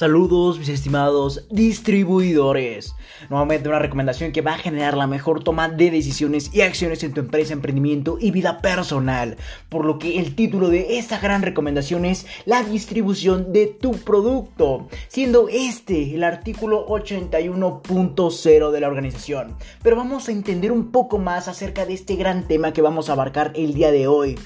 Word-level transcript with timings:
Saludos 0.00 0.58
mis 0.58 0.70
estimados 0.70 1.46
distribuidores. 1.50 2.94
Nuevamente 3.28 3.68
una 3.68 3.80
recomendación 3.80 4.32
que 4.32 4.40
va 4.40 4.54
a 4.54 4.58
generar 4.58 4.96
la 4.96 5.06
mejor 5.06 5.44
toma 5.44 5.68
de 5.68 5.90
decisiones 5.90 6.54
y 6.54 6.62
acciones 6.62 7.04
en 7.04 7.12
tu 7.12 7.20
empresa, 7.20 7.52
emprendimiento 7.52 8.16
y 8.18 8.30
vida 8.30 8.62
personal. 8.62 9.36
Por 9.68 9.84
lo 9.84 9.98
que 9.98 10.18
el 10.18 10.34
título 10.34 10.70
de 10.70 10.96
esta 10.96 11.18
gran 11.18 11.42
recomendación 11.42 12.06
es 12.06 12.26
la 12.46 12.62
distribución 12.62 13.52
de 13.52 13.66
tu 13.66 13.92
producto, 13.92 14.88
siendo 15.08 15.50
este 15.50 16.14
el 16.14 16.24
artículo 16.24 16.86
81.0 16.86 18.70
de 18.70 18.80
la 18.80 18.88
organización. 18.88 19.54
Pero 19.82 19.96
vamos 19.96 20.30
a 20.30 20.32
entender 20.32 20.72
un 20.72 20.92
poco 20.92 21.18
más 21.18 21.46
acerca 21.46 21.84
de 21.84 21.92
este 21.92 22.16
gran 22.16 22.48
tema 22.48 22.72
que 22.72 22.80
vamos 22.80 23.10
a 23.10 23.12
abarcar 23.12 23.52
el 23.54 23.74
día 23.74 23.92
de 23.92 24.06
hoy 24.06 24.38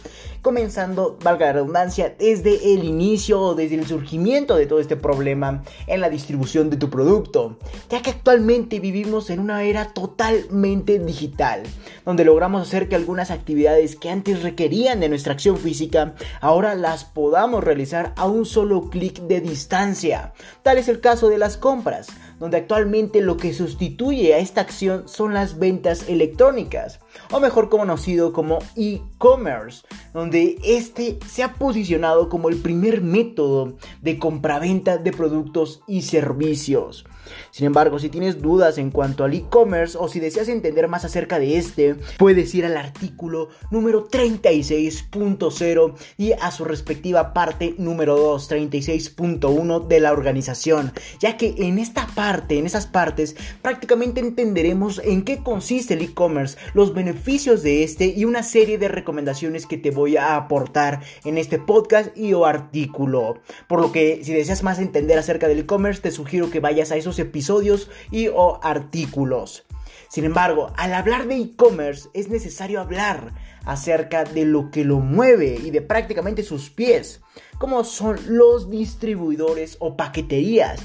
comenzando, 0.44 1.18
valga 1.24 1.46
la 1.46 1.52
redundancia, 1.54 2.14
desde 2.16 2.74
el 2.74 2.84
inicio 2.84 3.40
o 3.40 3.54
desde 3.54 3.76
el 3.76 3.86
surgimiento 3.86 4.54
de 4.54 4.66
todo 4.66 4.78
este 4.78 4.94
problema 4.94 5.64
en 5.86 6.02
la 6.02 6.10
distribución 6.10 6.68
de 6.70 6.76
tu 6.76 6.90
producto, 6.90 7.56
ya 7.88 8.02
que 8.02 8.10
actualmente 8.10 8.78
vivimos 8.78 9.30
en 9.30 9.40
una 9.40 9.64
era 9.64 9.94
totalmente 9.94 10.98
digital, 10.98 11.62
donde 12.04 12.26
logramos 12.26 12.62
hacer 12.62 12.88
que 12.88 12.94
algunas 12.94 13.30
actividades 13.30 13.96
que 13.96 14.10
antes 14.10 14.42
requerían 14.42 15.00
de 15.00 15.08
nuestra 15.08 15.32
acción 15.32 15.56
física, 15.56 16.14
ahora 16.42 16.74
las 16.74 17.04
podamos 17.04 17.64
realizar 17.64 18.12
a 18.16 18.26
un 18.26 18.44
solo 18.44 18.90
clic 18.90 19.20
de 19.22 19.40
distancia. 19.40 20.34
Tal 20.62 20.76
es 20.76 20.88
el 20.88 21.00
caso 21.00 21.30
de 21.30 21.38
las 21.38 21.56
compras, 21.56 22.08
donde 22.44 22.58
actualmente 22.58 23.22
lo 23.22 23.38
que 23.38 23.54
sustituye 23.54 24.34
a 24.34 24.38
esta 24.38 24.60
acción 24.60 25.08
son 25.08 25.32
las 25.32 25.58
ventas 25.58 26.10
electrónicas, 26.10 27.00
o 27.32 27.40
mejor 27.40 27.70
conocido 27.70 28.34
como 28.34 28.58
e-commerce, 28.76 29.86
donde 30.12 30.58
este 30.62 31.18
se 31.26 31.42
ha 31.42 31.54
posicionado 31.54 32.28
como 32.28 32.50
el 32.50 32.56
primer 32.56 33.00
método 33.00 33.78
de 34.02 34.18
compraventa 34.18 34.98
de 34.98 35.10
productos 35.10 35.80
y 35.86 36.02
servicios. 36.02 37.06
Sin 37.50 37.66
embargo, 37.66 37.98
si 37.98 38.08
tienes 38.08 38.40
dudas 38.40 38.78
en 38.78 38.90
cuanto 38.90 39.24
al 39.24 39.34
e-commerce 39.34 39.96
o 39.98 40.08
si 40.08 40.20
deseas 40.20 40.48
entender 40.48 40.88
más 40.88 41.04
acerca 41.04 41.38
de 41.38 41.56
este, 41.56 41.96
puedes 42.18 42.54
ir 42.54 42.64
al 42.66 42.76
artículo 42.76 43.48
número 43.70 44.08
36.0 44.08 45.94
y 46.16 46.32
a 46.32 46.50
su 46.50 46.64
respectiva 46.64 47.32
parte 47.32 47.74
número 47.78 48.16
2, 48.16 48.50
36.1 48.50 49.86
de 49.86 50.00
la 50.00 50.12
organización, 50.12 50.92
ya 51.20 51.36
que 51.36 51.54
en 51.58 51.78
esta 51.78 52.06
parte, 52.14 52.58
en 52.58 52.66
esas 52.66 52.86
partes, 52.86 53.36
prácticamente 53.62 54.20
entenderemos 54.20 55.00
en 55.04 55.24
qué 55.24 55.38
consiste 55.38 55.94
el 55.94 56.02
e-commerce, 56.02 56.58
los 56.74 56.94
beneficios 56.94 57.62
de 57.62 57.82
este 57.82 58.06
y 58.06 58.24
una 58.24 58.42
serie 58.42 58.78
de 58.78 58.88
recomendaciones 58.88 59.66
que 59.66 59.78
te 59.78 59.90
voy 59.90 60.16
a 60.16 60.36
aportar 60.36 61.00
en 61.24 61.38
este 61.38 61.58
podcast 61.58 62.16
y 62.16 62.32
o 62.32 62.46
artículo. 62.46 63.40
Por 63.68 63.80
lo 63.80 63.92
que 63.92 64.24
si 64.24 64.32
deseas 64.32 64.62
más 64.62 64.78
entender 64.78 65.18
acerca 65.18 65.48
del 65.48 65.60
e-commerce, 65.60 66.00
te 66.00 66.10
sugiero 66.10 66.50
que 66.50 66.60
vayas 66.60 66.90
a 66.90 66.96
esos 66.96 67.13
episodios 67.18 67.90
y 68.10 68.28
o 68.28 68.60
artículos. 68.62 69.64
Sin 70.08 70.24
embargo, 70.24 70.72
al 70.76 70.94
hablar 70.94 71.26
de 71.26 71.36
e-commerce 71.36 72.08
es 72.14 72.28
necesario 72.28 72.80
hablar 72.80 73.34
acerca 73.64 74.24
de 74.24 74.44
lo 74.44 74.70
que 74.70 74.84
lo 74.84 75.00
mueve 75.00 75.58
y 75.62 75.70
de 75.70 75.80
prácticamente 75.80 76.42
sus 76.42 76.70
pies, 76.70 77.20
como 77.58 77.82
son 77.82 78.18
los 78.28 78.70
distribuidores 78.70 79.76
o 79.80 79.96
paqueterías. 79.96 80.80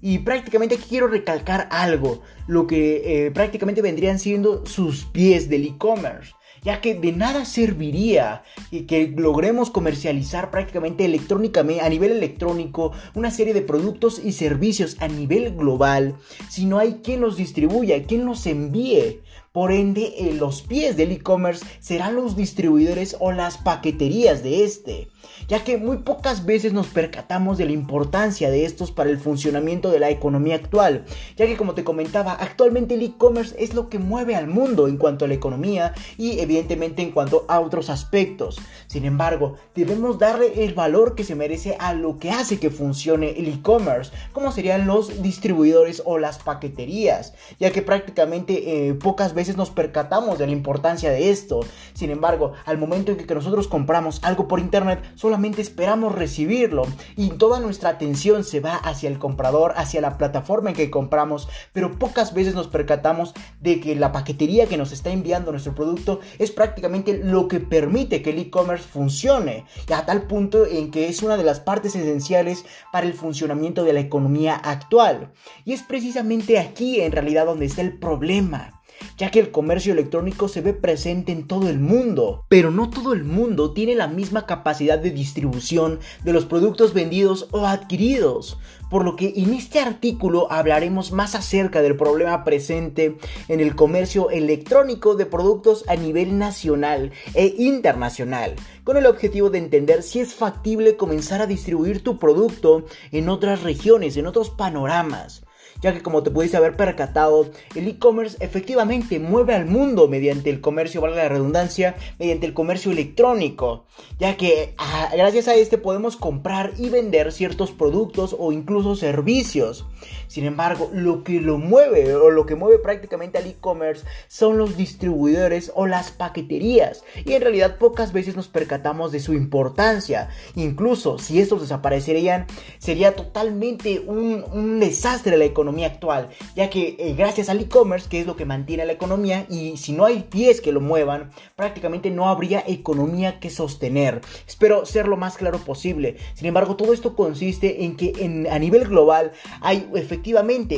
Y 0.00 0.20
prácticamente 0.20 0.76
aquí 0.76 0.86
quiero 0.88 1.08
recalcar 1.08 1.68
algo, 1.70 2.22
lo 2.46 2.66
que 2.66 3.26
eh, 3.26 3.30
prácticamente 3.32 3.82
vendrían 3.82 4.18
siendo 4.18 4.64
sus 4.64 5.04
pies 5.04 5.50
del 5.50 5.66
e-commerce 5.66 6.32
ya 6.62 6.80
que 6.80 6.94
de 6.94 7.12
nada 7.12 7.44
serviría 7.44 8.42
que 8.70 9.12
logremos 9.16 9.70
comercializar 9.70 10.50
prácticamente 10.50 11.04
electrónicamente, 11.04 11.84
a 11.84 11.88
nivel 11.88 12.12
electrónico, 12.12 12.92
una 13.14 13.30
serie 13.30 13.54
de 13.54 13.62
productos 13.62 14.20
y 14.22 14.32
servicios 14.32 14.96
a 15.00 15.08
nivel 15.08 15.54
global 15.54 16.16
si 16.48 16.66
no 16.66 16.78
hay 16.78 17.00
quien 17.02 17.20
los 17.20 17.36
distribuya, 17.36 18.04
quien 18.04 18.24
los 18.24 18.46
envíe. 18.46 19.20
Por 19.52 19.72
ende, 19.72 20.14
eh, 20.18 20.32
los 20.34 20.62
pies 20.62 20.96
del 20.96 21.10
e-commerce 21.10 21.66
serán 21.80 22.14
los 22.14 22.36
distribuidores 22.36 23.16
o 23.18 23.32
las 23.32 23.58
paqueterías 23.58 24.44
de 24.44 24.64
este, 24.64 25.08
ya 25.48 25.64
que 25.64 25.78
muy 25.78 25.98
pocas 25.98 26.46
veces 26.46 26.72
nos 26.72 26.88
percatamos 26.88 27.58
de 27.58 27.66
la 27.66 27.72
importancia 27.72 28.50
de 28.50 28.64
estos 28.64 28.90
para 28.90 29.10
el 29.10 29.18
funcionamiento 29.18 29.90
de 29.90 30.00
la 30.00 30.10
economía 30.10 30.56
actual, 30.56 31.04
ya 31.36 31.46
que 31.46 31.56
como 31.56 31.74
te 31.74 31.84
comentaba, 31.84 32.32
actualmente 32.32 32.94
el 32.94 33.02
e-commerce 33.02 33.54
es 33.58 33.74
lo 33.74 33.88
que 33.88 33.98
mueve 33.98 34.36
al 34.36 34.46
mundo 34.46 34.88
en 34.88 34.96
cuanto 34.96 35.24
a 35.24 35.28
la 35.28 35.34
economía 35.34 35.94
y 36.16 36.40
evidentemente 36.40 37.02
en 37.02 37.10
cuanto 37.10 37.44
a 37.48 37.60
otros 37.60 37.90
aspectos. 37.90 38.58
Sin 38.86 39.04
embargo, 39.04 39.56
debemos 39.74 40.18
darle 40.18 40.64
el 40.64 40.74
valor 40.74 41.14
que 41.14 41.24
se 41.24 41.34
merece 41.34 41.76
a 41.78 41.94
lo 41.94 42.18
que 42.18 42.30
hace 42.30 42.58
que 42.58 42.70
funcione 42.70 43.30
el 43.38 43.48
e-commerce, 43.48 44.12
como 44.32 44.52
serían 44.52 44.86
los 44.86 45.22
distribuidores 45.22 46.02
o 46.04 46.18
las 46.18 46.38
paqueterías, 46.38 47.34
ya 47.58 47.70
que 47.70 47.82
prácticamente 47.82 48.88
eh, 48.88 48.94
pocas 48.94 49.34
veces 49.34 49.56
nos 49.56 49.70
percatamos 49.70 50.38
de 50.38 50.46
la 50.46 50.52
importancia 50.52 51.10
de 51.10 51.30
esto. 51.30 51.60
Sin 51.94 52.10
embargo, 52.10 52.52
al 52.64 52.78
momento 52.78 53.12
en 53.12 53.18
que 53.18 53.34
nosotros 53.34 53.68
compramos 53.68 54.20
algo 54.22 54.48
por 54.48 54.60
internet, 54.60 55.00
solamente 55.14 55.62
esperamos 55.62 56.14
recibirlo 56.14 56.86
y 57.16 57.30
toda 57.30 57.60
nuestra 57.60 57.90
atención 57.90 58.44
se 58.44 58.60
va 58.60 58.76
hacia 58.76 59.08
el 59.08 59.18
comprador, 59.18 59.74
hacia 59.76 60.00
la 60.00 60.18
plataforma 60.18 60.70
en 60.70 60.76
que 60.76 60.90
compramos, 60.90 61.48
pero 61.72 61.98
pocas 61.98 62.34
veces 62.34 62.54
nos 62.54 62.68
percatamos 62.68 63.34
de 63.60 63.80
que 63.80 63.94
la 63.96 64.12
paquetería 64.12 64.66
que 64.66 64.76
nos 64.76 64.92
está 64.92 65.10
enviando 65.10 65.50
nuestro 65.50 65.74
producto 65.74 66.20
es 66.38 66.50
prácticamente 66.50 67.18
lo 67.18 67.48
que 67.48 67.60
permite 67.60 68.22
que 68.22 68.30
el 68.30 68.38
e-commerce 68.38 68.86
funcione, 68.86 69.64
a 69.92 70.06
tal 70.06 70.22
punto 70.22 70.66
en 70.66 70.90
que 70.90 71.08
es 71.08 71.22
una 71.22 71.36
de 71.36 71.44
las 71.44 71.60
partes 71.60 71.94
esenciales 71.94 72.64
para 72.92 73.06
el 73.06 73.14
funcionamiento 73.14 73.84
de 73.84 73.92
la 73.92 74.00
economía 74.00 74.54
actual. 74.54 75.32
Y 75.64 75.72
es 75.72 75.82
precisamente 75.82 76.58
aquí 76.58 77.00
en 77.00 77.12
realidad 77.12 77.46
donde 77.46 77.66
está 77.66 77.82
el 77.82 77.98
problema 77.98 78.79
ya 79.16 79.30
que 79.30 79.40
el 79.40 79.50
comercio 79.50 79.92
electrónico 79.92 80.48
se 80.48 80.60
ve 80.60 80.72
presente 80.72 81.32
en 81.32 81.46
todo 81.46 81.68
el 81.68 81.78
mundo, 81.78 82.44
pero 82.48 82.70
no 82.70 82.90
todo 82.90 83.12
el 83.12 83.24
mundo 83.24 83.72
tiene 83.72 83.94
la 83.94 84.08
misma 84.08 84.46
capacidad 84.46 84.98
de 84.98 85.10
distribución 85.10 86.00
de 86.24 86.32
los 86.32 86.46
productos 86.46 86.94
vendidos 86.94 87.48
o 87.50 87.66
adquiridos, 87.66 88.58
por 88.90 89.04
lo 89.04 89.16
que 89.16 89.34
en 89.36 89.54
este 89.54 89.78
artículo 89.78 90.50
hablaremos 90.50 91.12
más 91.12 91.34
acerca 91.34 91.82
del 91.82 91.96
problema 91.96 92.44
presente 92.44 93.18
en 93.48 93.60
el 93.60 93.76
comercio 93.76 94.30
electrónico 94.30 95.14
de 95.14 95.26
productos 95.26 95.84
a 95.88 95.96
nivel 95.96 96.38
nacional 96.38 97.12
e 97.34 97.54
internacional, 97.58 98.56
con 98.84 98.96
el 98.96 99.06
objetivo 99.06 99.50
de 99.50 99.58
entender 99.58 100.02
si 100.02 100.20
es 100.20 100.34
factible 100.34 100.96
comenzar 100.96 101.40
a 101.40 101.46
distribuir 101.46 102.02
tu 102.02 102.18
producto 102.18 102.84
en 103.12 103.28
otras 103.28 103.62
regiones, 103.62 104.16
en 104.16 104.26
otros 104.26 104.50
panoramas 104.50 105.44
ya 105.80 105.92
que 105.92 106.02
como 106.02 106.22
te 106.22 106.30
pudiste 106.30 106.56
haber 106.56 106.76
percatado, 106.76 107.50
el 107.74 107.88
e-commerce 107.88 108.36
efectivamente 108.40 109.18
mueve 109.18 109.54
al 109.54 109.66
mundo 109.66 110.08
mediante 110.08 110.50
el 110.50 110.60
comercio, 110.60 111.00
valga 111.00 111.22
la 111.22 111.28
redundancia, 111.28 111.96
mediante 112.18 112.46
el 112.46 112.54
comercio 112.54 112.92
electrónico, 112.92 113.84
ya 114.18 114.36
que 114.36 114.74
ah, 114.78 115.10
gracias 115.14 115.48
a 115.48 115.54
este 115.54 115.78
podemos 115.78 116.16
comprar 116.16 116.72
y 116.78 116.88
vender 116.88 117.32
ciertos 117.32 117.70
productos 117.70 118.36
o 118.38 118.52
incluso 118.52 118.96
servicios. 118.96 119.86
Sin 120.30 120.44
embargo, 120.44 120.90
lo 120.92 121.24
que 121.24 121.40
lo 121.40 121.58
mueve 121.58 122.14
o 122.14 122.30
lo 122.30 122.46
que 122.46 122.54
mueve 122.54 122.78
prácticamente 122.78 123.36
al 123.36 123.48
e-commerce 123.48 124.06
son 124.28 124.58
los 124.58 124.76
distribuidores 124.76 125.72
o 125.74 125.88
las 125.88 126.12
paqueterías, 126.12 127.02
y 127.24 127.32
en 127.32 127.42
realidad 127.42 127.78
pocas 127.78 128.12
veces 128.12 128.36
nos 128.36 128.46
percatamos 128.46 129.10
de 129.10 129.18
su 129.18 129.34
importancia. 129.34 130.28
Incluso 130.54 131.18
si 131.18 131.40
estos 131.40 131.62
desaparecerían, 131.62 132.46
sería 132.78 133.16
totalmente 133.16 133.98
un, 133.98 134.44
un 134.52 134.78
desastre 134.78 135.36
la 135.36 135.46
economía 135.46 135.88
actual, 135.88 136.28
ya 136.54 136.70
que 136.70 136.94
eh, 137.00 137.14
gracias 137.18 137.48
al 137.48 137.58
e-commerce, 137.58 138.08
que 138.08 138.20
es 138.20 138.26
lo 138.28 138.36
que 138.36 138.44
mantiene 138.44 138.86
la 138.86 138.92
economía, 138.92 139.46
y 139.50 139.78
si 139.78 139.90
no 139.90 140.04
hay 140.04 140.28
pies 140.30 140.60
que 140.60 140.70
lo 140.70 140.80
muevan, 140.80 141.32
prácticamente 141.56 142.12
no 142.12 142.28
habría 142.28 142.62
economía 142.68 143.40
que 143.40 143.50
sostener. 143.50 144.20
Espero 144.46 144.86
ser 144.86 145.08
lo 145.08 145.16
más 145.16 145.36
claro 145.36 145.58
posible. 145.58 146.18
Sin 146.34 146.46
embargo, 146.46 146.76
todo 146.76 146.92
esto 146.92 147.16
consiste 147.16 147.82
en 147.82 147.96
que 147.96 148.46
a 148.48 148.58
nivel 148.60 148.86
global 148.86 149.32
hay 149.60 149.90
efectivamente 149.92 150.19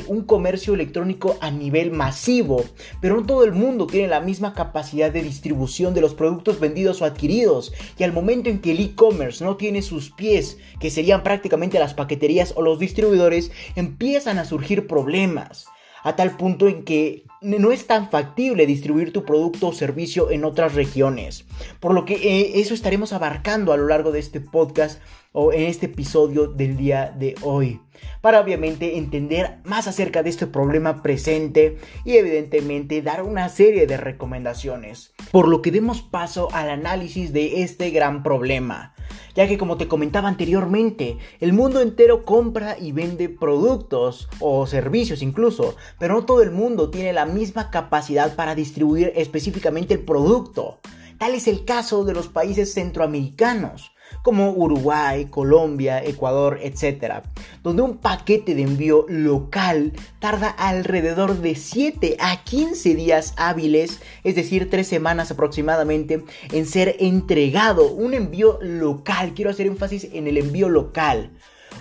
un 0.09 0.23
comercio 0.23 0.75
electrónico 0.75 1.37
a 1.41 1.51
nivel 1.51 1.91
masivo, 1.91 2.65
pero 3.01 3.17
no 3.17 3.27
todo 3.27 3.45
el 3.45 3.53
mundo 3.53 3.87
tiene 3.87 4.09
la 4.09 4.21
misma 4.21 4.55
capacidad 4.55 5.11
de 5.11 5.23
distribución 5.23 5.95
de 5.95 6.01
los 6.01 6.15
productos 6.15 6.61
vendidos 6.61 7.03
o 7.03 7.05
adquiridos, 7.05 7.73
y 7.99 8.05
al 8.05 8.13
momento 8.13 8.51
en 8.51 8.61
que 8.61 8.73
el 8.73 8.81
e-commerce 8.81 9.45
no 9.45 9.57
tiene 9.57 9.83
sus 9.83 10.11
pies, 10.11 10.59
que 10.81 10.91
serían 10.91 11.23
prácticamente 11.23 11.79
las 11.79 11.95
paqueterías 11.95 12.53
o 12.57 12.63
los 12.63 12.79
distribuidores, 12.79 13.51
empiezan 13.77 14.39
a 14.39 14.45
surgir 14.45 14.87
problemas, 14.87 15.67
a 16.03 16.17
tal 16.17 16.37
punto 16.37 16.69
en 16.69 16.85
que 16.85 17.25
no 17.43 17.73
es 17.73 17.87
tan 17.87 18.11
factible 18.11 18.67
distribuir 18.67 19.13
tu 19.13 19.25
producto 19.25 19.69
o 19.69 19.73
servicio 19.73 20.31
en 20.31 20.45
otras 20.45 20.75
regiones. 20.75 21.45
Por 21.81 21.95
lo 21.95 22.05
que 22.05 22.15
eh, 22.15 22.61
eso 22.61 22.75
estaremos 22.75 23.13
abarcando 23.13 23.73
a 23.73 23.77
lo 23.77 23.87
largo 23.87 24.13
de 24.13 24.21
este 24.21 24.41
podcast 24.41 25.01
o 25.33 25.53
en 25.53 25.63
este 25.63 25.87
episodio 25.87 26.47
del 26.47 26.77
día 26.77 27.15
de 27.19 27.35
hoy. 27.43 27.81
Para 28.21 28.41
obviamente 28.41 28.99
entender 28.99 29.59
más 29.65 29.89
acerca 29.89 30.23
de 30.23 30.31
este 30.31 30.47
problema 30.47 31.03
presente 31.03 31.79
y 32.05 32.17
evidentemente 32.17 33.03
dar 33.03 33.23
una 33.23 33.49
serie 33.49 33.87
de 33.87 33.97
recomendaciones. 33.97 35.13
Por 35.31 35.49
lo 35.49 35.63
que 35.63 35.71
demos 35.71 36.03
paso 36.03 36.49
al 36.53 36.71
análisis 36.71 37.33
de 37.33 37.63
este 37.63 37.91
gran 37.91 38.23
problema. 38.23 38.95
Ya 39.35 39.49
que 39.49 39.59
como 39.59 39.77
te 39.77 39.89
comentaba 39.89 40.29
anteriormente, 40.29 41.19
el 41.41 41.53
mundo 41.53 41.81
entero 41.81 42.25
compra 42.25 42.77
y 42.79 42.93
vende 42.93 43.29
productos 43.29 44.29
o 44.41 44.67
servicios 44.67 45.23
incluso, 45.23 45.77
pero 45.99 46.15
no 46.15 46.25
todo 46.25 46.43
el 46.43 46.51
mundo 46.51 46.91
tiene 46.91 47.13
la 47.13 47.27
misma 47.27 47.71
capacidad 47.71 48.35
para 48.35 48.55
distribuir 48.55 49.13
específicamente 49.17 49.95
el 49.95 50.01
producto. 50.01 50.79
Tal 51.19 51.35
es 51.35 51.47
el 51.47 51.65
caso 51.65 52.05
de 52.05 52.15
los 52.15 52.29
países 52.29 52.75
centroamericanos, 52.75 53.92
como 54.23 54.53
Uruguay, 54.53 55.27
Colombia, 55.27 56.03
Ecuador, 56.05 56.59
etc., 56.63 57.23
donde 57.63 57.83
un 57.83 57.97
paquete 57.99 58.55
de 58.55 58.63
envío 58.63 59.07
local 59.09 59.93
tarda 60.19 60.49
alrededor 60.49 61.39
de 61.39 61.55
7 61.55 62.17
a 62.21 62.43
15 62.43 62.95
días 62.95 63.35
hábiles, 63.37 64.01
es 64.25 64.35
decir, 64.35 64.71
3 64.71 64.87
semanas 64.87 65.31
aproximadamente, 65.31 66.25
en 66.51 66.67
ser 66.67 66.97
entregado. 67.01 67.91
Un 67.93 68.15
envío 68.15 68.59
local, 68.61 69.33
quiero 69.35 69.51
hacer 69.51 69.67
énfasis 69.67 70.09
en 70.13 70.27
el 70.27 70.39
envío 70.39 70.69
local. 70.69 71.31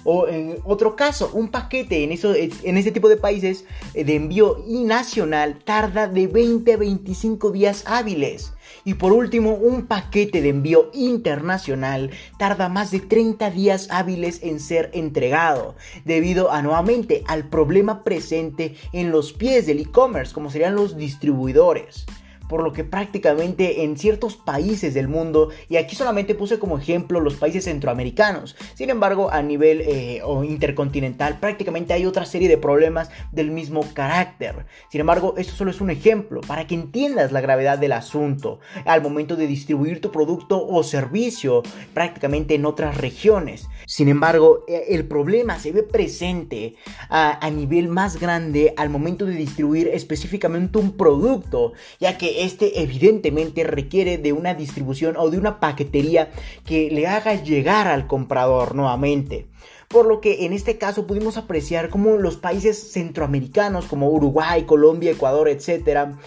O 0.03 0.27
en 0.27 0.57
otro 0.63 0.95
caso, 0.95 1.29
un 1.33 1.49
paquete 1.49 2.03
en, 2.03 2.11
eso, 2.11 2.33
en 2.33 2.77
ese 2.77 2.91
tipo 2.91 3.09
de 3.09 3.17
países 3.17 3.65
eh, 3.93 4.03
de 4.03 4.15
envío 4.15 4.63
nacional 4.67 5.59
tarda 5.63 6.07
de 6.07 6.27
20 6.27 6.73
a 6.73 6.77
25 6.77 7.51
días 7.51 7.83
hábiles. 7.85 8.53
Y 8.83 8.95
por 8.95 9.13
último, 9.13 9.53
un 9.53 9.87
paquete 9.87 10.41
de 10.41 10.49
envío 10.49 10.89
internacional 10.93 12.11
tarda 12.37 12.69
más 12.69 12.91
de 12.91 12.99
30 12.99 13.51
días 13.51 13.87
hábiles 13.91 14.41
en 14.43 14.59
ser 14.59 14.89
entregado, 14.93 15.75
debido 16.05 16.51
a 16.51 16.61
nuevamente 16.61 17.23
al 17.27 17.49
problema 17.49 18.03
presente 18.03 18.75
en 18.93 19.11
los 19.11 19.33
pies 19.33 19.65
del 19.65 19.79
e-commerce, 19.79 20.33
como 20.33 20.49
serían 20.49 20.75
los 20.75 20.97
distribuidores 20.97 22.05
por 22.51 22.63
lo 22.63 22.73
que 22.73 22.83
prácticamente 22.83 23.85
en 23.85 23.97
ciertos 23.97 24.35
países 24.35 24.93
del 24.93 25.07
mundo, 25.07 25.51
y 25.69 25.77
aquí 25.77 25.95
solamente 25.95 26.35
puse 26.35 26.59
como 26.59 26.77
ejemplo 26.77 27.21
los 27.21 27.35
países 27.35 27.63
centroamericanos, 27.63 28.57
sin 28.73 28.89
embargo 28.89 29.31
a 29.31 29.41
nivel 29.41 29.79
eh, 29.79 30.21
intercontinental 30.43 31.39
prácticamente 31.39 31.93
hay 31.93 32.05
otra 32.05 32.25
serie 32.25 32.49
de 32.49 32.57
problemas 32.57 33.09
del 33.31 33.51
mismo 33.51 33.85
carácter. 33.93 34.65
Sin 34.89 34.99
embargo, 34.99 35.35
esto 35.37 35.53
solo 35.53 35.71
es 35.71 35.79
un 35.79 35.91
ejemplo 35.91 36.41
para 36.41 36.67
que 36.67 36.75
entiendas 36.75 37.31
la 37.31 37.39
gravedad 37.39 37.79
del 37.79 37.93
asunto 37.93 38.59
al 38.83 39.01
momento 39.01 39.37
de 39.37 39.47
distribuir 39.47 40.01
tu 40.01 40.11
producto 40.11 40.67
o 40.67 40.83
servicio 40.83 41.63
prácticamente 41.93 42.55
en 42.55 42.65
otras 42.65 42.97
regiones. 42.97 43.69
Sin 43.85 44.09
embargo, 44.09 44.65
eh, 44.67 44.87
el 44.89 45.05
problema 45.07 45.57
se 45.57 45.71
ve 45.71 45.83
presente 45.83 46.75
a, 47.07 47.45
a 47.45 47.49
nivel 47.49 47.87
más 47.87 48.19
grande 48.19 48.73
al 48.75 48.89
momento 48.89 49.25
de 49.25 49.35
distribuir 49.35 49.87
específicamente 49.87 50.79
un 50.79 50.97
producto, 50.97 51.71
ya 52.01 52.17
que 52.17 52.40
este 52.43 52.81
evidentemente 52.81 53.63
requiere 53.63 54.17
de 54.17 54.33
una 54.33 54.53
distribución 54.53 55.15
o 55.17 55.29
de 55.29 55.37
una 55.37 55.59
paquetería 55.59 56.31
que 56.65 56.89
le 56.91 57.07
haga 57.07 57.41
llegar 57.41 57.87
al 57.87 58.07
comprador 58.07 58.75
nuevamente. 58.75 59.47
Por 59.87 60.05
lo 60.05 60.21
que 60.21 60.45
en 60.45 60.53
este 60.53 60.77
caso 60.77 61.05
pudimos 61.05 61.35
apreciar 61.35 61.89
cómo 61.89 62.17
los 62.17 62.37
países 62.37 62.93
centroamericanos 62.93 63.85
como 63.85 64.09
Uruguay, 64.09 64.63
Colombia, 64.63 65.11
Ecuador, 65.11 65.49
etcétera, 65.49 66.17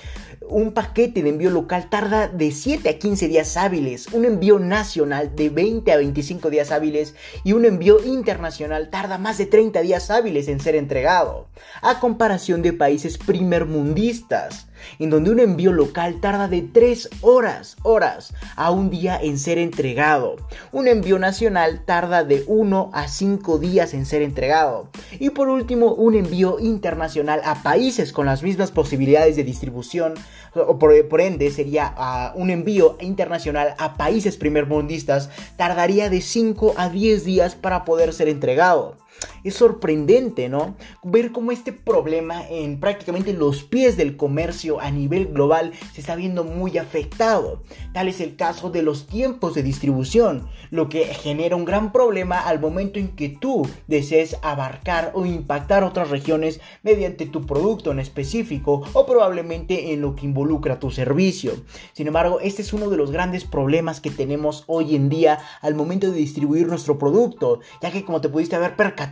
un 0.49 0.73
paquete 0.73 1.23
de 1.23 1.31
envío 1.31 1.51
local 1.51 1.89
tarda 1.89 2.29
de 2.29 2.51
7 2.51 2.89
a 2.89 2.99
15 2.99 3.29
días 3.29 3.57
hábiles, 3.57 4.09
un 4.13 4.25
envío 4.25 4.59
nacional 4.59 5.35
de 5.35 5.49
20 5.49 5.91
a 5.93 5.97
25 5.97 6.51
días 6.51 6.71
hábiles 6.71 7.15
y 7.43 7.53
un 7.53 7.65
envío 7.65 8.05
internacional 8.05 8.91
tarda 8.91 9.17
más 9.17 9.39
de 9.39 9.47
30 9.47 9.81
días 9.81 10.11
hábiles 10.11 10.49
en 10.49 10.61
ser 10.61 10.75
entregado, 10.75 11.49
a 11.81 12.01
comparación 12.01 12.61
de 12.63 12.75
países 12.75 13.17
primermundistas 13.17 14.67
en 14.99 15.11
donde 15.11 15.31
un 15.31 15.41
envío 15.41 15.73
local 15.73 16.21
tarda 16.21 16.49
de 16.49 16.63
3 16.63 17.11
horas, 17.21 17.77
horas 17.83 18.35
a 18.57 18.71
un 18.71 18.91
día 18.91 19.19
en 19.21 19.39
ser 19.39 19.59
entregado. 19.59 20.37
Un 20.73 20.89
envío 20.89 21.19
nacional 21.19 21.85
tarda 21.85 22.25
de 22.25 22.45
1 22.47 22.91
a 22.93 23.09
5 23.09 23.59
días 23.59 23.95
en 23.95 24.07
ser 24.07 24.23
entregado. 24.23 24.89
Y 25.19 25.31
por 25.31 25.49
último, 25.49 25.95
un 25.95 26.15
envío 26.15 26.59
internacional 26.59 27.41
a 27.45 27.63
países 27.63 28.13
con 28.13 28.27
las 28.27 28.43
mismas 28.43 28.71
posibilidades 28.71 29.37
de 29.37 29.45
distribución, 29.45 30.15
o 30.55 30.79
por, 30.79 31.21
ende 31.21 31.51
sería 31.51 31.93
ah, 31.97 32.33
un 32.37 32.51
envío 32.51 32.97
internacional 33.01 33.75
a 33.79 33.95
países 33.95 34.37
primermundistas, 34.37 35.31
tardaría 35.57 36.11
de 36.11 36.21
5 36.21 36.75
a 36.77 36.89
10 36.89 37.25
días 37.25 37.55
para 37.55 37.85
poder 37.85 38.13
ser 38.13 38.29
entregado. 38.29 38.97
Es 39.45 39.55
sorprendente, 39.55 40.49
¿no? 40.49 40.77
Ver 41.03 41.33
cómo 41.33 41.53
este 41.53 41.73
problema 41.73 42.47
en 42.49 42.81
prácticamente 42.81 43.33
los 43.33 43.63
pies 43.63 43.97
del 43.97 44.17
comercio 44.17 44.81
a 44.81 44.91
nivel 44.91 45.27
global 45.27 45.73
se 45.93 46.01
está 46.01 46.17
viendo 46.17 46.45
muy 46.45 46.79
afectado. 46.79 47.63
Tal 47.93 48.09
es 48.09 48.21
el 48.21 48.37
caso 48.37 48.71
de 48.71 48.83
los 48.83 49.07
tiempos 49.07 49.55
de 49.55 49.63
distribución, 49.63 50.49
lo 50.71 50.89
que 50.89 51.05
genera 51.07 51.57
un 51.57 51.65
gran 51.65 51.93
problema 51.93 52.41
al 52.41 52.59
momento 52.61 52.99
en 52.99 53.09
que 53.09 53.29
tú 53.29 53.69
desees 53.87 54.37
abarcar 54.43 55.13
o 55.15 55.27
impactar 55.27 55.85
otras 55.85 56.11
regiones 56.11 56.61
mediante 56.83 57.27
tu 57.27 57.47
producto 57.47 57.93
en 57.93 58.01
específico 58.01 58.83
o 58.93 59.07
probablemente 59.07 59.93
en 59.93 60.01
lo 60.01 60.15
que 60.15 60.27
involucra 60.27 60.79
tu 60.79 60.91
servicio. 60.91 61.53
Sin 61.93 62.07
embargo, 62.07 62.41
este 62.41 62.63
es 62.63 62.73
uno 62.73 62.91
de 62.91 62.97
los 62.97 63.11
grandes 63.11 63.45
problemas 63.45 64.01
que 64.01 64.11
tenemos 64.11 64.65
hoy 64.67 64.97
en 64.97 65.09
día 65.09 65.39
al 65.61 65.75
momento 65.75 66.11
de 66.11 66.19
distribuir 66.19 66.67
nuestro 66.67 66.99
producto, 66.99 67.61
ya 67.83 67.91
que 67.91 68.05
como 68.05 68.21
te 68.21 68.29
pudiste 68.29 68.57
haber 68.57 68.77
percatado, 68.77 69.04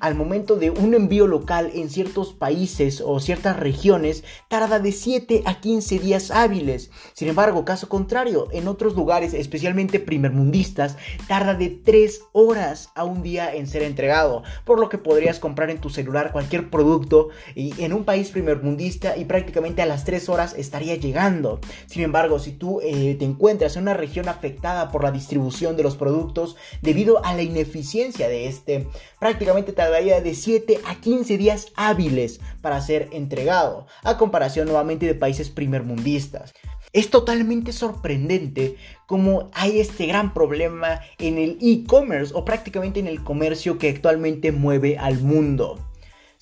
al 0.00 0.14
momento 0.14 0.56
de 0.56 0.70
un 0.70 0.94
envío 0.94 1.26
local 1.26 1.70
en 1.74 1.90
ciertos 1.90 2.32
países 2.32 3.02
o 3.04 3.20
ciertas 3.20 3.58
regiones 3.58 4.24
tarda 4.48 4.78
de 4.78 4.92
7 4.92 5.42
a 5.44 5.60
15 5.60 5.98
días 5.98 6.30
hábiles. 6.30 6.90
Sin 7.12 7.28
embargo, 7.28 7.64
caso 7.64 7.88
contrario, 7.88 8.48
en 8.52 8.68
otros 8.68 8.94
lugares, 8.94 9.34
especialmente 9.34 10.00
primermundistas, 10.00 10.96
tarda 11.28 11.54
de 11.54 11.68
3 11.70 12.22
horas 12.32 12.90
a 12.94 13.04
un 13.04 13.22
día 13.22 13.54
en 13.54 13.66
ser 13.66 13.82
entregado, 13.82 14.42
por 14.64 14.80
lo 14.80 14.88
que 14.88 14.98
podrías 14.98 15.38
comprar 15.38 15.70
en 15.70 15.80
tu 15.80 15.90
celular 15.90 16.32
cualquier 16.32 16.70
producto 16.70 17.28
y 17.54 17.82
en 17.82 17.92
un 17.92 18.04
país 18.04 18.30
primermundista 18.30 19.16
y 19.16 19.24
prácticamente 19.24 19.82
a 19.82 19.86
las 19.86 20.04
3 20.04 20.28
horas 20.28 20.54
estaría 20.56 20.96
llegando. 20.96 21.60
Sin 21.86 22.02
embargo, 22.02 22.38
si 22.38 22.52
tú 22.52 22.80
eh, 22.82 23.16
te 23.18 23.24
encuentras 23.24 23.76
en 23.76 23.82
una 23.82 23.94
región 23.94 24.28
afectada 24.28 24.90
por 24.90 25.04
la 25.04 25.10
distribución 25.10 25.76
de 25.76 25.82
los 25.82 25.96
productos 25.96 26.56
debido 26.82 27.24
a 27.24 27.34
la 27.34 27.42
ineficiencia 27.42 28.28
de 28.28 28.46
este, 28.46 28.88
prácticamente 29.20 29.72
tardaría 29.72 30.20
de 30.20 30.34
7 30.34 30.80
a 30.84 30.96
15 30.96 31.38
días 31.38 31.68
hábiles 31.76 32.40
para 32.60 32.80
ser 32.80 33.08
entregado, 33.12 33.86
a 34.02 34.16
comparación 34.18 34.66
nuevamente 34.66 35.06
de 35.06 35.14
países 35.14 35.50
primermundistas. 35.50 36.52
Es 36.92 37.10
totalmente 37.10 37.72
sorprendente 37.72 38.76
cómo 39.06 39.50
hay 39.52 39.78
este 39.78 40.06
gran 40.06 40.34
problema 40.34 41.00
en 41.18 41.38
el 41.38 41.58
e-commerce 41.60 42.32
o 42.34 42.44
prácticamente 42.44 42.98
en 42.98 43.06
el 43.06 43.22
comercio 43.22 43.78
que 43.78 43.90
actualmente 43.90 44.50
mueve 44.50 44.98
al 44.98 45.20
mundo. 45.20 45.78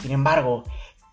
Sin 0.00 0.12
embargo, 0.12 0.64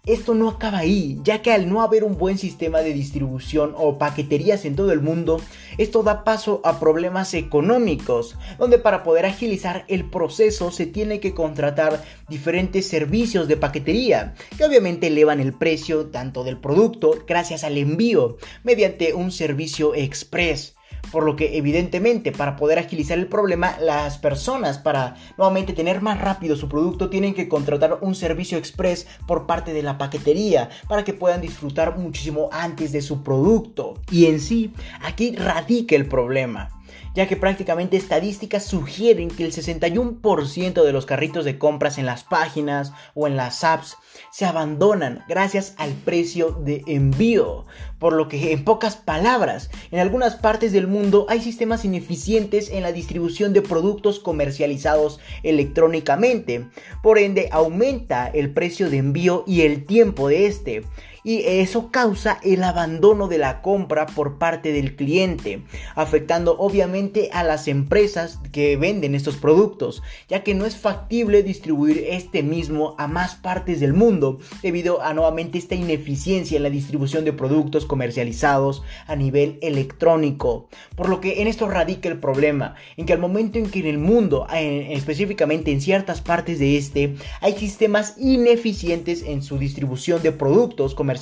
esto 0.06 0.34
no 0.36 0.50
acaba 0.50 0.80
ahí, 0.80 1.20
ya 1.24 1.42
que 1.42 1.52
al 1.52 1.70
no 1.70 1.82
haber 1.82 2.04
un 2.04 2.18
buen 2.18 2.38
sistema 2.38 2.80
de 2.80 2.94
distribución 2.94 3.74
o 3.78 3.98
paqueterías 3.98 4.66
en 4.66 4.76
todo 4.76 4.92
el 4.92 5.02
mundo, 5.02 5.42
esto 5.78 6.04
da 6.04 6.24
paso 6.24 6.62
a 6.64 6.80
problemas 6.80 7.34
económicos, 7.34 8.38
donde 8.60 8.78
para 8.78 9.04
poder 9.04 9.26
agilizar 9.26 9.86
el 9.88 10.10
proceso 10.10 10.72
se 10.72 10.86
tiene 10.86 11.20
que 11.20 11.34
contratar 11.34 12.04
diferentes 12.30 12.88
servicios 12.88 13.48
de 13.48 13.58
paquetería, 13.58 14.36
que 14.58 14.66
obviamente 14.66 15.08
elevan 15.08 15.40
el 15.40 15.54
precio 15.54 16.08
tanto 16.08 16.44
del 16.44 16.60
producto 16.60 17.24
gracias 17.28 17.64
al 17.64 17.78
envío, 17.78 18.38
mediante 18.64 19.14
un 19.14 19.32
servicio 19.32 19.96
express 19.96 20.75
por 21.12 21.24
lo 21.24 21.36
que 21.36 21.58
evidentemente 21.58 22.32
para 22.32 22.56
poder 22.56 22.80
agilizar 22.80 23.18
el 23.18 23.28
problema, 23.28 23.78
las 23.80 24.18
personas 24.18 24.78
para 24.78 25.16
nuevamente 25.38 25.74
tener 25.74 26.02
más 26.02 26.20
rápido 26.20 26.56
su 26.56 26.70
producto 26.70 27.10
tienen 27.10 27.34
que 27.34 27.48
contratar 27.48 28.00
un 28.02 28.16
servicio 28.16 28.58
express 28.58 29.08
por 29.28 29.46
parte 29.46 29.74
de 29.74 29.84
la 29.84 29.98
paquetería 29.98 30.70
para 30.88 31.04
que 31.04 31.14
puedan 31.14 31.42
disfrutar 31.42 31.98
muchísimo 31.98 32.50
antes 32.52 32.92
de 32.92 33.02
su 33.02 33.24
producto. 33.24 33.96
Y 34.12 34.26
en 34.26 34.40
sí, 34.40 34.74
aquí 35.02 35.36
radica 35.36 35.96
el 35.96 36.08
problema 36.08 36.75
ya 37.16 37.28
que 37.28 37.38
prácticamente 37.38 37.98
estadísticas 37.98 38.66
sugieren 38.66 39.30
que 39.30 39.46
el 39.46 39.54
61% 39.54 40.84
de 40.84 40.92
los 40.92 41.06
carritos 41.06 41.46
de 41.46 41.58
compras 41.58 41.98
en 41.98 42.06
las 42.06 42.24
páginas 42.24 42.92
o 43.14 43.26
en 43.28 43.38
las 43.38 43.64
apps 43.64 43.98
se 44.32 44.46
abandonan 44.46 45.24
gracias 45.28 45.74
al 45.78 45.94
precio 45.94 46.52
de 46.52 46.84
envío. 46.88 47.66
Por 48.00 48.14
lo 48.14 48.28
que, 48.28 48.52
en 48.52 48.66
pocas 48.66 48.98
palabras, 48.98 49.70
en 49.92 50.00
algunas 50.00 50.36
partes 50.36 50.74
del 50.74 50.88
mundo 50.88 51.26
hay 51.30 51.42
sistemas 51.42 51.86
ineficientes 51.86 52.70
en 52.70 52.84
la 52.84 52.92
distribución 52.92 53.54
de 53.54 53.62
productos 53.62 54.20
comercializados 54.20 55.20
electrónicamente. 55.44 56.66
Por 57.02 57.18
ende, 57.18 57.48
aumenta 57.52 58.28
el 58.28 58.52
precio 58.52 58.90
de 58.90 58.98
envío 58.98 59.46
y 59.48 59.62
el 59.62 59.86
tiempo 59.86 60.28
de 60.28 60.48
este 60.48 60.84
y 61.26 61.42
eso 61.44 61.90
causa 61.90 62.40
el 62.44 62.64
abandono 62.64 63.28
de 63.28 63.40
la 63.40 63.64
compra 63.64 64.06
por 64.06 64.38
parte 64.38 64.72
del 64.72 64.96
cliente, 64.96 65.64
afectando 65.96 66.56
obviamente 66.60 67.32
a 67.34 67.44
las 67.44 67.68
empresas 67.68 68.40
que 68.52 68.78
venden 68.78 69.16
estos 69.16 69.36
productos, 69.36 70.04
ya 70.30 70.44
que 70.44 70.54
no 70.54 70.68
es 70.68 70.78
factible 70.78 71.42
distribuir 71.42 72.06
este 72.10 72.44
mismo 72.44 72.96
a 73.00 73.08
más 73.08 73.34
partes 73.34 73.80
del 73.80 73.94
mundo 73.94 74.38
debido 74.62 75.02
a 75.02 75.16
nuevamente 75.16 75.58
esta 75.58 75.74
ineficiencia 75.74 76.58
en 76.58 76.64
la 76.64 76.70
distribución 76.70 77.26
de 77.26 77.34
productos 77.34 77.88
comercializados 77.88 78.84
a 79.08 79.16
nivel 79.16 79.58
electrónico. 79.64 80.70
Por 80.96 81.10
lo 81.10 81.22
que 81.22 81.42
en 81.42 81.48
esto 81.48 81.68
radica 81.68 82.08
el 82.08 82.20
problema, 82.20 82.76
en 82.98 83.08
que 83.08 83.14
al 83.14 83.20
momento 83.20 83.58
en 83.58 83.72
que 83.72 83.80
en 83.80 83.88
el 83.88 83.98
mundo, 83.98 84.46
específicamente 84.54 85.72
en 85.72 85.82
ciertas 85.82 86.22
partes 86.22 86.60
de 86.60 86.78
este, 86.78 87.16
hay 87.42 87.54
sistemas 87.54 88.14
ineficientes 88.20 89.24
en 89.24 89.42
su 89.42 89.58
distribución 89.58 90.22
de 90.22 90.32
productos 90.32 90.94
comercializados 90.94 91.15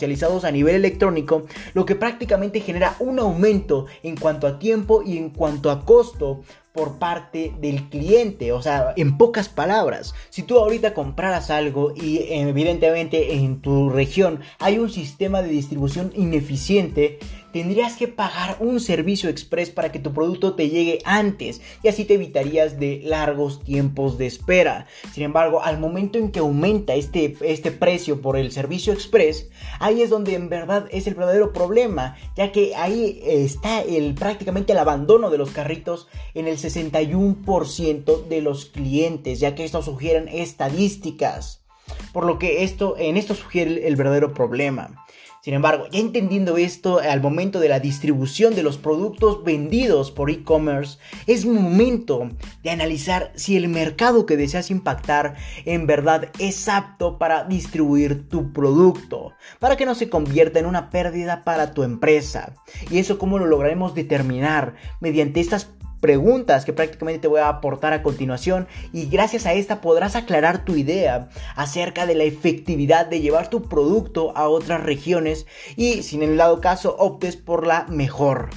a 0.43 0.51
nivel 0.51 0.75
electrónico, 0.75 1.45
lo 1.73 1.85
que 1.85 1.95
prácticamente 1.95 2.61
genera 2.61 2.95
un 2.99 3.19
aumento 3.19 3.85
en 4.03 4.15
cuanto 4.15 4.47
a 4.47 4.59
tiempo 4.59 5.03
y 5.03 5.17
en 5.17 5.29
cuanto 5.29 5.71
a 5.71 5.85
costo 5.85 6.41
por 6.73 6.97
parte 6.97 7.53
del 7.61 7.89
cliente. 7.89 8.51
O 8.51 8.61
sea, 8.61 8.93
en 8.97 9.17
pocas 9.17 9.47
palabras, 9.47 10.13
si 10.29 10.41
tú 10.41 10.57
ahorita 10.57 10.93
compraras 10.93 11.49
algo 11.49 11.93
y 11.95 12.19
evidentemente 12.29 13.35
en 13.35 13.61
tu 13.61 13.89
región 13.89 14.39
hay 14.59 14.79
un 14.79 14.89
sistema 14.89 15.41
de 15.41 15.49
distribución 15.49 16.11
ineficiente, 16.15 17.19
tendrías 17.53 17.95
que 17.95 18.07
pagar 18.07 18.57
un 18.59 18.79
servicio 18.79 19.29
express 19.29 19.69
para 19.69 19.91
que 19.91 19.99
tu 19.99 20.11
producto 20.11 20.55
te 20.55 20.69
llegue 20.69 20.99
antes 21.05 21.61
y 21.83 21.87
así 21.87 22.03
te 22.03 22.15
evitarías 22.15 22.79
de 22.79 23.01
largos 23.05 23.63
tiempos 23.63 24.17
de 24.17 24.25
espera. 24.25 24.87
Sin 25.13 25.23
embargo, 25.23 25.61
al 25.63 25.79
momento 25.79 26.17
en 26.17 26.31
que 26.31 26.39
aumenta 26.39 26.95
este, 26.95 27.37
este 27.41 27.71
precio 27.71 28.21
por 28.21 28.37
el 28.37 28.51
servicio 28.51 28.91
express, 28.91 29.49
ahí 29.79 30.01
es 30.01 30.09
donde 30.09 30.33
en 30.33 30.49
verdad 30.49 30.87
es 30.91 31.05
el 31.05 31.13
verdadero 31.13 31.53
problema, 31.53 32.17
ya 32.35 32.51
que 32.51 32.75
ahí 32.75 33.21
está 33.23 33.81
el, 33.81 34.15
prácticamente 34.15 34.73
el 34.73 34.79
abandono 34.79 35.29
de 35.29 35.37
los 35.37 35.51
carritos 35.51 36.07
en 36.33 36.47
el 36.47 36.57
61% 36.57 38.27
de 38.27 38.41
los 38.41 38.65
clientes, 38.65 39.39
ya 39.39 39.53
que 39.53 39.63
esto 39.63 39.83
sugieren 39.83 40.27
estadísticas. 40.27 41.63
Por 42.13 42.25
lo 42.25 42.39
que 42.39 42.63
esto, 42.63 42.95
en 42.97 43.17
esto 43.17 43.35
sugiere 43.35 43.87
el 43.87 43.95
verdadero 43.95 44.33
problema. 44.33 45.02
Sin 45.43 45.55
embargo, 45.55 45.87
ya 45.91 45.99
entendiendo 45.99 46.55
esto 46.55 46.99
al 46.99 47.19
momento 47.19 47.59
de 47.59 47.67
la 47.67 47.81
distribución 47.81 48.55
de 48.55 48.63
los 48.63 48.77
productos 48.77 49.43
vendidos 49.43 50.09
por 50.09 50.31
e-commerce, 50.31 50.99
es 51.27 51.45
momento 51.45 52.29
de 52.63 52.69
analizar 52.69 53.33
si 53.35 53.57
el 53.57 53.67
mercado 53.67 54.25
que 54.25 54.37
deseas 54.37 54.71
impactar 54.71 55.35
en 55.65 55.85
verdad 55.85 56.29
es 56.39 56.69
apto 56.69 57.17
para 57.17 57.43
distribuir 57.43 58.29
tu 58.29 58.53
producto, 58.53 59.33
para 59.59 59.75
que 59.75 59.85
no 59.85 59.95
se 59.95 60.07
convierta 60.07 60.59
en 60.59 60.65
una 60.65 60.89
pérdida 60.89 61.43
para 61.43 61.73
tu 61.73 61.83
empresa. 61.83 62.55
Y 62.89 62.99
eso 62.99 63.17
cómo 63.17 63.37
lo 63.37 63.45
lograremos 63.45 63.93
determinar 63.93 64.75
mediante 65.01 65.41
estas 65.41 65.73
preguntas 66.03 66.65
que 66.65 66.73
prácticamente 66.73 67.21
te 67.21 67.27
voy 67.29 67.39
a 67.39 67.47
aportar 67.47 67.93
a 67.93 68.03
continuación 68.03 68.67
y 68.91 69.05
gracias 69.05 69.45
a 69.45 69.53
esta 69.53 69.79
podrás 69.79 70.17
aclarar 70.17 70.65
tu 70.65 70.75
idea 70.75 71.29
acerca 71.55 72.05
de 72.05 72.13
la 72.13 72.25
efectividad 72.25 73.05
de 73.05 73.21
llevar 73.21 73.49
tu 73.49 73.69
producto 73.69 74.35
a 74.35 74.49
otras 74.49 74.83
regiones 74.83 75.47
y 75.77 76.03
si 76.03 76.17
en 76.17 76.23
el 76.23 76.35
lado 76.35 76.59
caso 76.59 76.97
optes 76.99 77.37
por 77.37 77.65
la 77.65 77.85
mejor. 77.87 78.49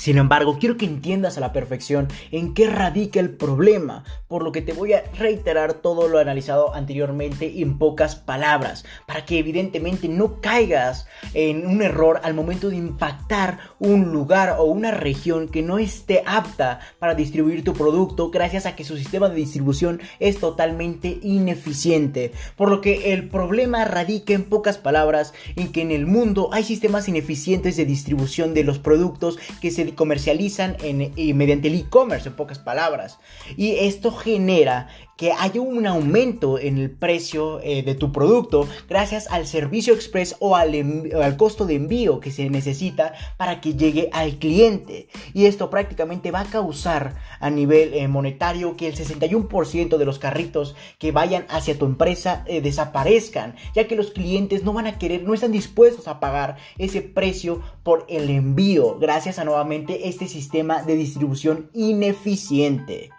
Sin 0.00 0.16
embargo, 0.16 0.56
quiero 0.58 0.78
que 0.78 0.86
entiendas 0.86 1.36
a 1.36 1.42
la 1.42 1.52
perfección 1.52 2.08
en 2.30 2.54
qué 2.54 2.70
radica 2.70 3.20
el 3.20 3.36
problema, 3.36 4.02
por 4.28 4.42
lo 4.42 4.50
que 4.50 4.62
te 4.62 4.72
voy 4.72 4.94
a 4.94 5.04
reiterar 5.18 5.74
todo 5.74 6.08
lo 6.08 6.18
analizado 6.18 6.74
anteriormente 6.74 7.60
en 7.60 7.76
pocas 7.76 8.16
palabras, 8.16 8.86
para 9.06 9.26
que 9.26 9.38
evidentemente 9.38 10.08
no 10.08 10.40
caigas 10.40 11.06
en 11.34 11.66
un 11.66 11.82
error 11.82 12.18
al 12.24 12.32
momento 12.32 12.70
de 12.70 12.76
impactar 12.76 13.58
un 13.78 14.10
lugar 14.10 14.56
o 14.58 14.64
una 14.64 14.90
región 14.90 15.48
que 15.48 15.60
no 15.60 15.78
esté 15.78 16.22
apta 16.24 16.80
para 16.98 17.14
distribuir 17.14 17.62
tu 17.62 17.74
producto 17.74 18.30
gracias 18.30 18.64
a 18.64 18.74
que 18.74 18.84
su 18.84 18.96
sistema 18.96 19.28
de 19.28 19.34
distribución 19.34 20.00
es 20.18 20.40
totalmente 20.40 21.18
ineficiente. 21.22 22.32
Por 22.56 22.70
lo 22.70 22.80
que 22.80 23.12
el 23.12 23.28
problema 23.28 23.84
radica 23.84 24.32
en 24.32 24.44
pocas 24.44 24.78
palabras 24.78 25.34
en 25.56 25.72
que 25.72 25.82
en 25.82 25.90
el 25.90 26.06
mundo 26.06 26.48
hay 26.54 26.64
sistemas 26.64 27.06
ineficientes 27.06 27.76
de 27.76 27.84
distribución 27.84 28.54
de 28.54 28.64
los 28.64 28.78
productos 28.78 29.38
que 29.60 29.70
se 29.70 29.89
comercializan 29.94 30.76
en, 30.82 31.12
mediante 31.36 31.68
el 31.68 31.74
e-commerce, 31.74 32.28
en 32.28 32.36
pocas 32.36 32.58
palabras. 32.58 33.18
Y 33.56 33.76
esto 33.76 34.12
genera 34.12 34.88
que 35.20 35.32
haya 35.32 35.60
un 35.60 35.86
aumento 35.86 36.58
en 36.58 36.78
el 36.78 36.90
precio 36.90 37.60
eh, 37.62 37.82
de 37.82 37.94
tu 37.94 38.10
producto 38.10 38.66
gracias 38.88 39.30
al 39.30 39.46
servicio 39.46 39.92
express 39.92 40.34
o 40.38 40.56
al, 40.56 40.74
al, 41.14 41.36
costo 41.36 41.66
de 41.66 41.74
envío 41.74 42.20
que 42.20 42.30
se 42.30 42.48
necesita 42.48 43.12
para 43.36 43.60
que 43.60 43.74
llegue 43.74 44.08
al 44.14 44.36
cliente. 44.36 45.08
Y 45.34 45.44
esto 45.44 45.68
prácticamente 45.68 46.30
va 46.30 46.40
a 46.40 46.44
causar 46.46 47.16
a 47.38 47.50
nivel 47.50 47.92
eh, 47.92 48.08
monetario 48.08 48.78
que 48.78 48.88
el 48.88 48.96
61% 48.96 49.98
de 49.98 50.04
los 50.06 50.18
carritos 50.18 50.74
que 50.98 51.12
vayan 51.12 51.44
hacia 51.50 51.78
tu 51.78 51.84
empresa 51.84 52.42
eh, 52.46 52.62
desaparezcan, 52.62 53.56
ya 53.74 53.86
que 53.86 53.96
los 53.96 54.12
clientes 54.12 54.64
no 54.64 54.72
van 54.72 54.86
a 54.86 54.96
querer, 54.96 55.22
no 55.22 55.34
están 55.34 55.52
dispuestos 55.52 56.08
a 56.08 56.18
pagar 56.18 56.56
ese 56.78 57.02
precio 57.02 57.60
por 57.82 58.06
el 58.08 58.30
envío, 58.30 58.98
gracias 58.98 59.38
a 59.38 59.44
nuevamente 59.44 60.08
este 60.08 60.28
sistema 60.28 60.82
de 60.82 60.96
distribución 60.96 61.68
ineficiente. 61.74 63.10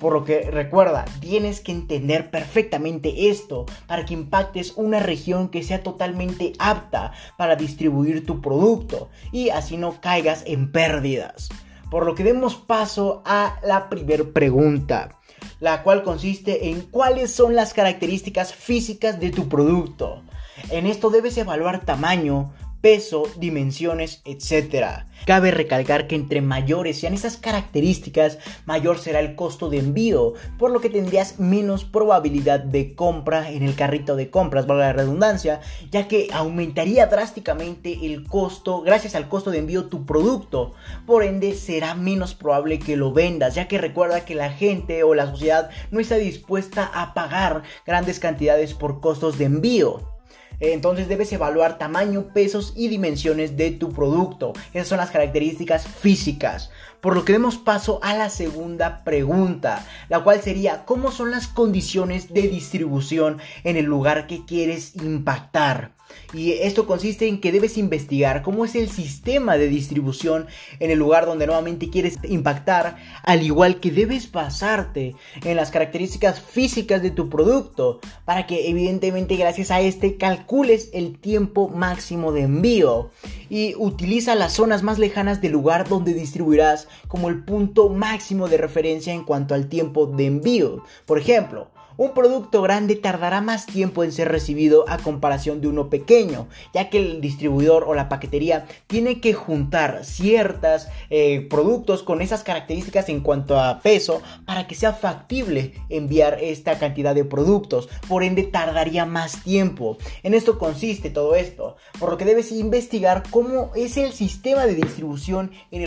Por 0.00 0.12
lo 0.12 0.24
que 0.24 0.50
recuerda, 0.50 1.06
tienes 1.20 1.60
que 1.60 1.72
entender 1.72 2.30
perfectamente 2.30 3.30
esto 3.30 3.64
para 3.86 4.04
que 4.04 4.14
impactes 4.14 4.74
una 4.76 5.00
región 5.00 5.48
que 5.48 5.62
sea 5.62 5.82
totalmente 5.82 6.52
apta 6.58 7.12
para 7.38 7.56
distribuir 7.56 8.26
tu 8.26 8.42
producto 8.42 9.08
y 9.32 9.48
así 9.48 9.76
no 9.76 10.00
caigas 10.00 10.44
en 10.46 10.70
pérdidas. 10.70 11.48
Por 11.90 12.04
lo 12.04 12.14
que 12.14 12.24
demos 12.24 12.56
paso 12.56 13.22
a 13.24 13.58
la 13.62 13.88
primera 13.88 14.24
pregunta, 14.24 15.18
la 15.60 15.82
cual 15.82 16.02
consiste 16.02 16.68
en 16.68 16.82
cuáles 16.82 17.32
son 17.32 17.54
las 17.54 17.72
características 17.72 18.52
físicas 18.52 19.18
de 19.18 19.30
tu 19.30 19.48
producto. 19.48 20.22
En 20.70 20.86
esto 20.86 21.10
debes 21.10 21.38
evaluar 21.38 21.84
tamaño, 21.84 22.52
peso, 22.80 23.24
dimensiones, 23.38 24.22
etc. 24.24 25.04
Cabe 25.26 25.50
recalcar 25.50 26.06
que 26.06 26.14
entre 26.14 26.40
mayores 26.40 26.98
sean 27.00 27.14
esas 27.14 27.36
características, 27.36 28.38
mayor 28.64 28.98
será 28.98 29.20
el 29.20 29.34
costo 29.34 29.70
de 29.70 29.78
envío, 29.78 30.34
por 30.58 30.70
lo 30.70 30.80
que 30.80 30.90
tendrías 30.90 31.40
menos 31.40 31.84
probabilidad 31.84 32.60
de 32.60 32.94
compra 32.94 33.50
en 33.50 33.62
el 33.62 33.74
carrito 33.74 34.16
de 34.16 34.30
compras, 34.30 34.66
valga 34.66 34.86
la 34.86 34.92
redundancia, 34.92 35.60
ya 35.90 36.08
que 36.08 36.28
aumentaría 36.32 37.06
drásticamente 37.06 38.06
el 38.06 38.24
costo, 38.24 38.82
gracias 38.82 39.14
al 39.14 39.28
costo 39.28 39.50
de 39.50 39.58
envío 39.58 39.86
tu 39.86 40.06
producto, 40.06 40.74
por 41.06 41.24
ende 41.24 41.54
será 41.54 41.94
menos 41.94 42.34
probable 42.34 42.78
que 42.78 42.96
lo 42.96 43.12
vendas, 43.12 43.54
ya 43.54 43.68
que 43.68 43.78
recuerda 43.78 44.24
que 44.24 44.34
la 44.34 44.50
gente 44.50 45.02
o 45.02 45.14
la 45.14 45.26
sociedad 45.26 45.70
no 45.90 46.00
está 46.00 46.16
dispuesta 46.16 46.90
a 46.94 47.14
pagar 47.14 47.62
grandes 47.84 48.20
cantidades 48.20 48.74
por 48.74 49.00
costos 49.00 49.38
de 49.38 49.46
envío. 49.46 50.15
Entonces 50.60 51.08
debes 51.08 51.32
evaluar 51.32 51.78
tamaño, 51.78 52.28
pesos 52.32 52.72
y 52.76 52.88
dimensiones 52.88 53.56
de 53.56 53.70
tu 53.72 53.92
producto. 53.92 54.52
Esas 54.72 54.88
son 54.88 54.98
las 54.98 55.10
características 55.10 55.86
físicas. 55.86 56.70
Por 57.00 57.14
lo 57.14 57.24
que 57.24 57.32
demos 57.32 57.56
paso 57.56 58.00
a 58.02 58.14
la 58.14 58.30
segunda 58.30 59.04
pregunta, 59.04 59.86
la 60.08 60.22
cual 60.22 60.40
sería 60.42 60.84
¿cómo 60.84 61.10
son 61.10 61.30
las 61.30 61.46
condiciones 61.46 62.32
de 62.32 62.42
distribución 62.42 63.38
en 63.64 63.76
el 63.76 63.84
lugar 63.84 64.26
que 64.26 64.44
quieres 64.44 64.96
impactar? 64.96 65.95
Y 66.32 66.52
esto 66.52 66.86
consiste 66.86 67.28
en 67.28 67.40
que 67.40 67.52
debes 67.52 67.78
investigar 67.78 68.42
cómo 68.42 68.64
es 68.64 68.74
el 68.74 68.90
sistema 68.90 69.56
de 69.56 69.68
distribución 69.68 70.46
en 70.80 70.90
el 70.90 70.98
lugar 70.98 71.26
donde 71.26 71.46
nuevamente 71.46 71.88
quieres 71.88 72.18
impactar, 72.24 72.96
al 73.22 73.42
igual 73.42 73.80
que 73.80 73.90
debes 73.90 74.30
basarte 74.30 75.14
en 75.44 75.56
las 75.56 75.70
características 75.70 76.40
físicas 76.40 77.02
de 77.02 77.10
tu 77.10 77.28
producto, 77.28 78.00
para 78.24 78.46
que 78.46 78.68
evidentemente 78.68 79.36
gracias 79.36 79.70
a 79.70 79.80
este 79.80 80.16
calcules 80.16 80.90
el 80.92 81.18
tiempo 81.18 81.68
máximo 81.68 82.32
de 82.32 82.42
envío 82.42 83.10
y 83.48 83.74
utiliza 83.76 84.34
las 84.34 84.52
zonas 84.52 84.82
más 84.82 84.98
lejanas 84.98 85.40
del 85.40 85.52
lugar 85.52 85.88
donde 85.88 86.14
distribuirás 86.14 86.88
como 87.08 87.28
el 87.28 87.44
punto 87.44 87.88
máximo 87.88 88.48
de 88.48 88.58
referencia 88.58 89.12
en 89.12 89.24
cuanto 89.24 89.54
al 89.54 89.68
tiempo 89.68 90.06
de 90.06 90.26
envío. 90.26 90.82
Por 91.06 91.18
ejemplo, 91.18 91.70
un 91.96 92.12
producto 92.12 92.60
grande 92.60 92.96
tardará 92.96 93.40
más 93.40 93.64
tiempo 93.64 94.04
en 94.04 94.12
ser 94.12 94.28
recibido 94.28 94.84
a 94.88 94.98
comparación 94.98 95.60
de 95.60 95.68
uno 95.68 95.88
pequeño, 95.88 96.46
ya 96.74 96.90
que 96.90 96.98
el 96.98 97.20
distribuidor 97.22 97.84
o 97.84 97.94
la 97.94 98.08
paquetería 98.08 98.66
tiene 98.86 99.20
que 99.20 99.32
juntar 99.32 100.04
ciertos 100.04 100.88
eh, 101.08 101.46
productos 101.48 102.02
con 102.02 102.20
esas 102.20 102.42
características 102.42 103.08
en 103.08 103.20
cuanto 103.20 103.58
a 103.58 103.80
peso 103.80 104.20
para 104.44 104.66
que 104.66 104.74
sea 104.74 104.92
factible 104.92 105.72
enviar 105.88 106.38
esta 106.42 106.78
cantidad 106.78 107.14
de 107.14 107.24
productos. 107.24 107.88
Por 108.08 108.22
ende, 108.22 108.42
tardaría 108.42 109.06
más 109.06 109.42
tiempo. 109.42 109.96
En 110.22 110.34
esto 110.34 110.58
consiste 110.58 111.08
todo 111.10 111.34
esto, 111.34 111.76
por 111.98 112.10
lo 112.10 112.18
que 112.18 112.24
debes 112.26 112.52
investigar 112.52 113.22
cómo 113.30 113.70
es 113.74 113.96
el 113.96 114.12
sistema 114.12 114.66
de 114.66 114.74
distribución 114.74 115.50
en 115.70 115.82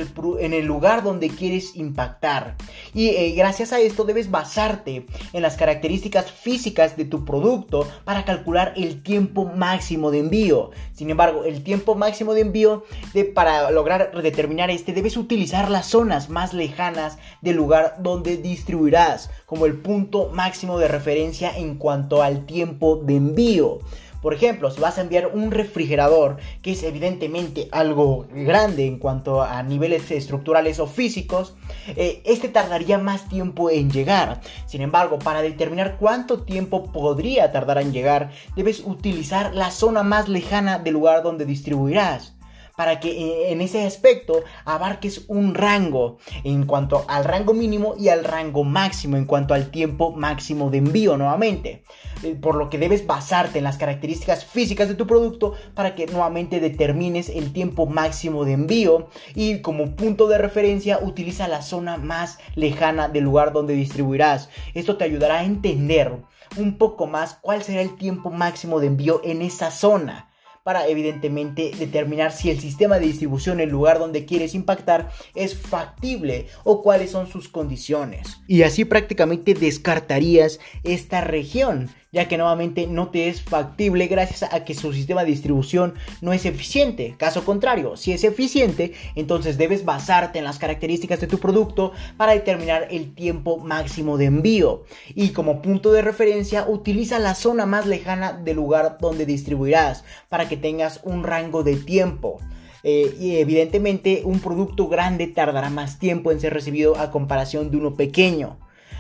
el, 0.54 0.66
lugar 0.66 1.04
donde 1.04 1.30
quieres 1.30 1.76
impactar. 1.76 2.56
Y 2.94 3.10
eh, 3.10 3.34
gracias 3.36 3.74
a 3.74 3.80
esto 3.80 4.04
debes 4.04 4.32
basarte 4.32 5.06
en 5.34 5.42
las 5.42 5.56
características 5.56 5.99
físicas 6.32 6.96
de 6.98 7.06
tu 7.06 7.26
producto 7.26 7.88
para 8.06 8.26
calcular 8.26 8.74
el 8.76 9.04
tiempo 9.04 9.46
máximo 9.46 10.12
de 10.12 10.20
envío. 10.20 10.72
Sin 10.94 11.10
embargo, 11.10 11.44
el 11.44 11.64
tiempo 11.64 11.96
máximo 11.96 12.34
de 12.34 12.42
envío 12.42 12.84
de, 13.14 13.26
para 13.26 13.72
lograr 13.72 14.12
determinar 14.22 14.70
este 14.70 14.94
debes 14.94 15.18
utilizar 15.18 15.70
las 15.70 15.88
zonas 15.88 16.30
más 16.30 16.54
lejanas 16.54 17.18
del 17.42 17.56
lugar 17.56 17.98
donde 18.00 18.38
distribuirás 18.38 19.30
como 19.46 19.66
el 19.66 19.78
punto 19.78 20.30
máximo 20.34 20.78
de 20.78 20.88
referencia 20.88 21.56
en 21.56 21.76
cuanto 21.76 22.22
al 22.22 22.46
tiempo 22.46 22.98
de 22.98 23.16
envío. 23.16 23.80
Por 24.22 24.34
ejemplo, 24.34 24.70
si 24.72 24.82
vas 24.82 24.98
a 24.98 25.02
enviar 25.02 25.28
un 25.34 25.52
refrigerador, 25.52 26.38
que 26.62 26.72
es 26.72 26.84
evidentemente 26.84 27.70
algo 27.72 28.28
grande 28.32 28.86
en 28.86 29.00
cuanto 29.00 29.42
a 29.42 29.62
niveles 29.64 30.12
estructurales 30.12 30.80
o 30.80 30.88
físicos, 30.88 31.56
eh, 31.96 32.22
este 32.26 32.50
tardaría 32.50 32.98
más 32.98 33.30
tiempo 33.30 33.70
en 33.70 33.92
llegar. 33.92 34.42
Sin 34.66 34.82
embargo, 34.82 35.20
para 35.20 35.42
determinar 35.42 35.98
cuánto 35.98 36.44
tiempo 36.44 36.92
podría 36.92 37.52
tardar 37.52 37.80
en 37.80 37.94
llegar, 37.94 38.32
debes 38.56 38.82
utilizar 38.86 39.56
la 39.56 39.72
zona 39.72 40.04
más 40.04 40.28
lejana 40.28 40.80
del 40.80 40.94
lugar 40.94 41.24
donde 41.24 41.46
distribuirás 41.46 42.39
para 42.80 43.02
que 43.02 43.10
eh, 43.10 43.52
en 43.52 43.60
ese 43.60 43.86
aspecto 43.86 44.42
abarques 44.64 45.26
un 45.28 45.54
rango 45.54 46.18
en 46.46 46.66
cuanto 46.66 47.04
al 47.10 47.26
rango 47.26 47.54
mínimo 47.54 47.96
y 48.00 48.08
al 48.08 48.24
rango 48.24 48.64
máximo 48.64 49.18
en 49.18 49.26
cuanto 49.26 49.54
al 49.54 49.70
tiempo 49.70 50.14
máximo 50.14 50.70
de 50.70 50.78
envío 50.78 51.18
nuevamente. 51.18 51.84
Eh, 52.24 52.36
por 52.36 52.56
lo 52.56 52.70
que 52.70 52.78
debes 52.78 53.06
basarte 53.06 53.58
en 53.58 53.66
las 53.66 53.76
características 53.76 54.46
físicas 54.46 54.88
de 54.88 54.96
tu 54.96 55.08
producto 55.08 55.56
para 55.74 55.94
que 55.94 56.08
nuevamente 56.08 56.62
determines 56.62 57.28
el 57.28 57.52
tiempo 57.52 57.86
máximo 57.86 58.46
de 58.46 58.54
envío 58.54 59.10
y 59.36 59.60
como 59.60 59.98
punto 59.98 60.30
de 60.30 60.38
referencia 60.38 61.00
utiliza 61.02 61.50
la 61.50 61.62
zona 61.62 61.98
más 61.98 62.40
lejana 62.56 63.10
del 63.10 63.26
lugar 63.26 63.52
donde 63.52 63.74
distribuirás. 63.74 64.48
Esto 64.74 64.96
te 64.96 65.04
ayudará 65.04 65.40
a 65.40 65.44
entender 65.44 66.14
un 66.56 66.78
poco 66.78 67.08
más 67.08 67.38
cuál 67.42 67.62
será 67.62 67.82
el 67.82 67.98
tiempo 67.98 68.30
máximo 68.30 68.80
de 68.80 68.88
envío 68.88 69.20
en 69.26 69.42
esa 69.42 69.70
zona 69.70 70.29
para 70.70 70.86
evidentemente 70.88 71.72
determinar 71.80 72.32
si 72.32 72.52
el 72.52 72.60
sistema 72.60 73.00
de 73.00 73.08
distribución, 73.08 73.60
el 73.60 73.72
lugar 73.72 73.98
donde 73.98 74.26
quieres 74.26 74.54
impactar, 74.54 75.10
es 75.34 75.58
factible 75.58 76.46
o 76.64 76.84
cuáles 76.84 77.10
son 77.10 77.26
sus 77.26 77.48
condiciones. 77.50 78.38
Y 78.46 78.62
así 78.62 78.86
prácticamente 78.86 79.56
descartarías 79.56 80.60
esta 80.84 81.22
región 81.22 81.90
ya 82.12 82.28
que 82.28 82.38
nuevamente 82.38 82.88
no 82.88 83.10
te 83.10 83.30
es 83.30 83.42
factible 83.42 84.08
gracias 84.08 84.52
a 84.52 84.64
que 84.64 84.74
su 84.74 84.94
sistema 84.94 85.24
de 85.24 85.32
distribución 85.32 85.94
no 86.22 86.34
es 86.34 86.46
eficiente. 86.46 87.16
Caso 87.18 87.46
contrario, 87.46 87.98
si 87.98 88.12
es 88.12 88.24
eficiente, 88.24 88.94
entonces 89.16 89.58
debes 89.58 89.86
basarte 89.86 90.40
en 90.40 90.46
las 90.46 90.58
características 90.58 91.22
de 91.22 91.28
tu 91.28 91.38
producto 91.40 91.92
para 92.18 92.34
determinar 92.34 92.88
el 92.90 93.14
tiempo 93.14 93.58
máximo 93.58 94.18
de 94.18 94.26
envío. 94.26 94.84
Y 95.14 95.30
como 95.30 95.62
punto 95.62 95.92
de 95.92 96.02
referencia, 96.02 96.66
utiliza 96.68 97.20
la 97.20 97.36
zona 97.36 97.66
más 97.66 97.86
lejana 97.86 98.34
del 98.34 98.56
lugar 98.56 98.98
donde 99.00 99.26
distribuirás 99.26 100.04
para 100.30 100.50
que 100.50 100.58
tengas 100.58 101.02
un 101.04 101.24
rango 101.24 101.64
de 101.64 101.76
tiempo. 101.76 102.40
Eh, 102.82 103.14
y 103.20 103.38
evidentemente 103.38 104.22
un 104.24 104.40
producto 104.40 104.88
grande 104.88 105.28
tardará 105.28 105.70
más 105.70 106.00
tiempo 106.00 106.32
en 106.32 106.40
ser 106.40 106.54
recibido 106.54 106.98
a 106.98 107.12
comparación 107.12 107.72
de 107.72 107.78
uno 107.78 107.96
pequeño 107.96 108.58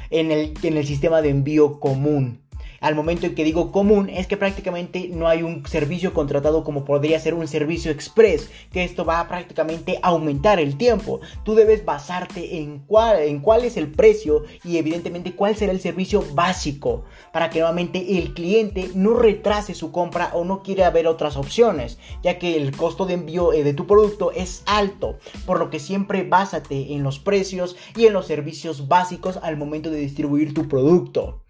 en 0.10 0.32
el, 0.32 0.54
en 0.64 0.76
el 0.76 0.86
sistema 0.86 1.22
de 1.22 1.30
envío 1.30 1.80
común 1.80 2.42
al 2.82 2.96
momento 2.96 3.26
en 3.26 3.36
que 3.36 3.44
digo 3.44 3.72
común 3.72 4.10
es 4.10 4.28
que 4.28 4.38
prácticamente 4.38 5.10
no 5.12 5.28
hay 5.28 5.44
un 5.44 5.66
servicio 5.66 6.14
contratado 6.14 6.64
como 6.64 6.86
podría 6.86 7.20
ser 7.20 7.34
un 7.34 7.48
servicio 7.48 7.92
express, 7.92 8.50
que 8.72 8.84
esto 8.84 9.06
va 9.06 9.20
a 9.20 9.28
prácticamente 9.28 10.00
aumentar 10.02 10.60
el 10.60 10.78
tiempo. 10.78 11.20
Tú 11.44 11.56
debes 11.56 11.86
basarte 11.86 12.58
en 12.58 12.80
cuál, 12.80 13.20
es 13.64 13.78
el 13.78 13.92
precio 13.92 14.44
y 14.64 14.78
evidentemente 14.78 15.34
cuál 15.34 15.56
será 15.56 15.72
el 15.72 15.82
servicio 15.82 16.24
básico 16.34 17.04
para 17.34 17.50
que 17.50 17.60
nuevamente 17.60 18.18
el 18.18 18.34
cliente 18.34 18.90
no 18.96 19.14
retrase 19.16 19.74
su 19.74 19.92
compra 19.92 20.32
o 20.34 20.46
no 20.46 20.64
quiera 20.64 20.90
ver 20.90 21.08
otras 21.08 21.38
opciones, 21.38 21.98
ya 22.24 22.40
que 22.40 22.56
el 22.56 22.76
costo 22.76 23.06
de 23.06 23.16
envío 23.16 23.54
eh, 23.54 23.64
de 23.64 23.74
tu 23.74 23.86
producto 23.88 24.32
es 24.32 24.64
alto, 24.66 25.18
por 25.46 25.60
lo 25.60 25.70
que 25.70 25.80
siempre 25.80 26.24
básate 26.24 26.94
en 26.94 27.04
los 27.04 27.20
precios 27.20 27.76
y 27.96 28.06
en 28.06 28.14
los 28.14 28.28
servicios 28.28 28.88
básicos 28.88 29.38
al 29.42 29.58
momento 29.58 29.90
de 29.90 30.00
distribuir 30.00 30.54
tu 30.54 30.68
producto. 30.68 31.42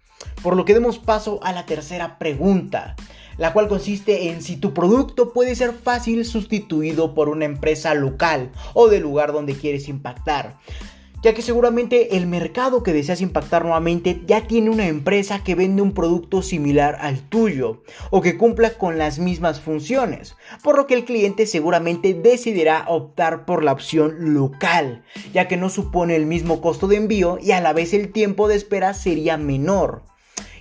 Por 0.42 0.56
lo 0.56 0.64
que 0.64 0.74
demos 0.74 0.98
paso 0.98 1.40
a 1.42 1.52
la 1.52 1.66
tercera 1.66 2.18
pregunta, 2.18 2.96
la 3.36 3.52
cual 3.52 3.68
consiste 3.68 4.30
en 4.30 4.42
si 4.42 4.56
tu 4.56 4.74
producto 4.74 5.32
puede 5.32 5.54
ser 5.54 5.72
fácil 5.72 6.24
sustituido 6.24 7.14
por 7.14 7.28
una 7.28 7.44
empresa 7.46 7.94
local 7.94 8.50
o 8.74 8.88
del 8.88 9.02
lugar 9.02 9.32
donde 9.32 9.54
quieres 9.54 9.88
impactar 9.88 10.58
ya 11.22 11.34
que 11.34 11.42
seguramente 11.42 12.16
el 12.16 12.26
mercado 12.26 12.82
que 12.82 12.92
deseas 12.92 13.20
impactar 13.20 13.64
nuevamente 13.64 14.22
ya 14.26 14.46
tiene 14.46 14.70
una 14.70 14.86
empresa 14.86 15.44
que 15.44 15.54
vende 15.54 15.82
un 15.82 15.92
producto 15.92 16.42
similar 16.42 16.96
al 17.00 17.20
tuyo 17.28 17.82
o 18.10 18.20
que 18.20 18.36
cumpla 18.36 18.70
con 18.70 18.98
las 18.98 19.18
mismas 19.18 19.60
funciones, 19.60 20.36
por 20.62 20.76
lo 20.76 20.86
que 20.86 20.94
el 20.94 21.04
cliente 21.04 21.46
seguramente 21.46 22.14
decidirá 22.14 22.84
optar 22.88 23.44
por 23.44 23.62
la 23.64 23.72
opción 23.72 24.34
local, 24.34 25.04
ya 25.32 25.48
que 25.48 25.56
no 25.56 25.68
supone 25.68 26.16
el 26.16 26.26
mismo 26.26 26.60
costo 26.60 26.88
de 26.88 26.96
envío 26.96 27.38
y 27.40 27.52
a 27.52 27.60
la 27.60 27.72
vez 27.72 27.94
el 27.94 28.12
tiempo 28.12 28.48
de 28.48 28.56
espera 28.56 28.94
sería 28.94 29.36
menor. 29.36 30.02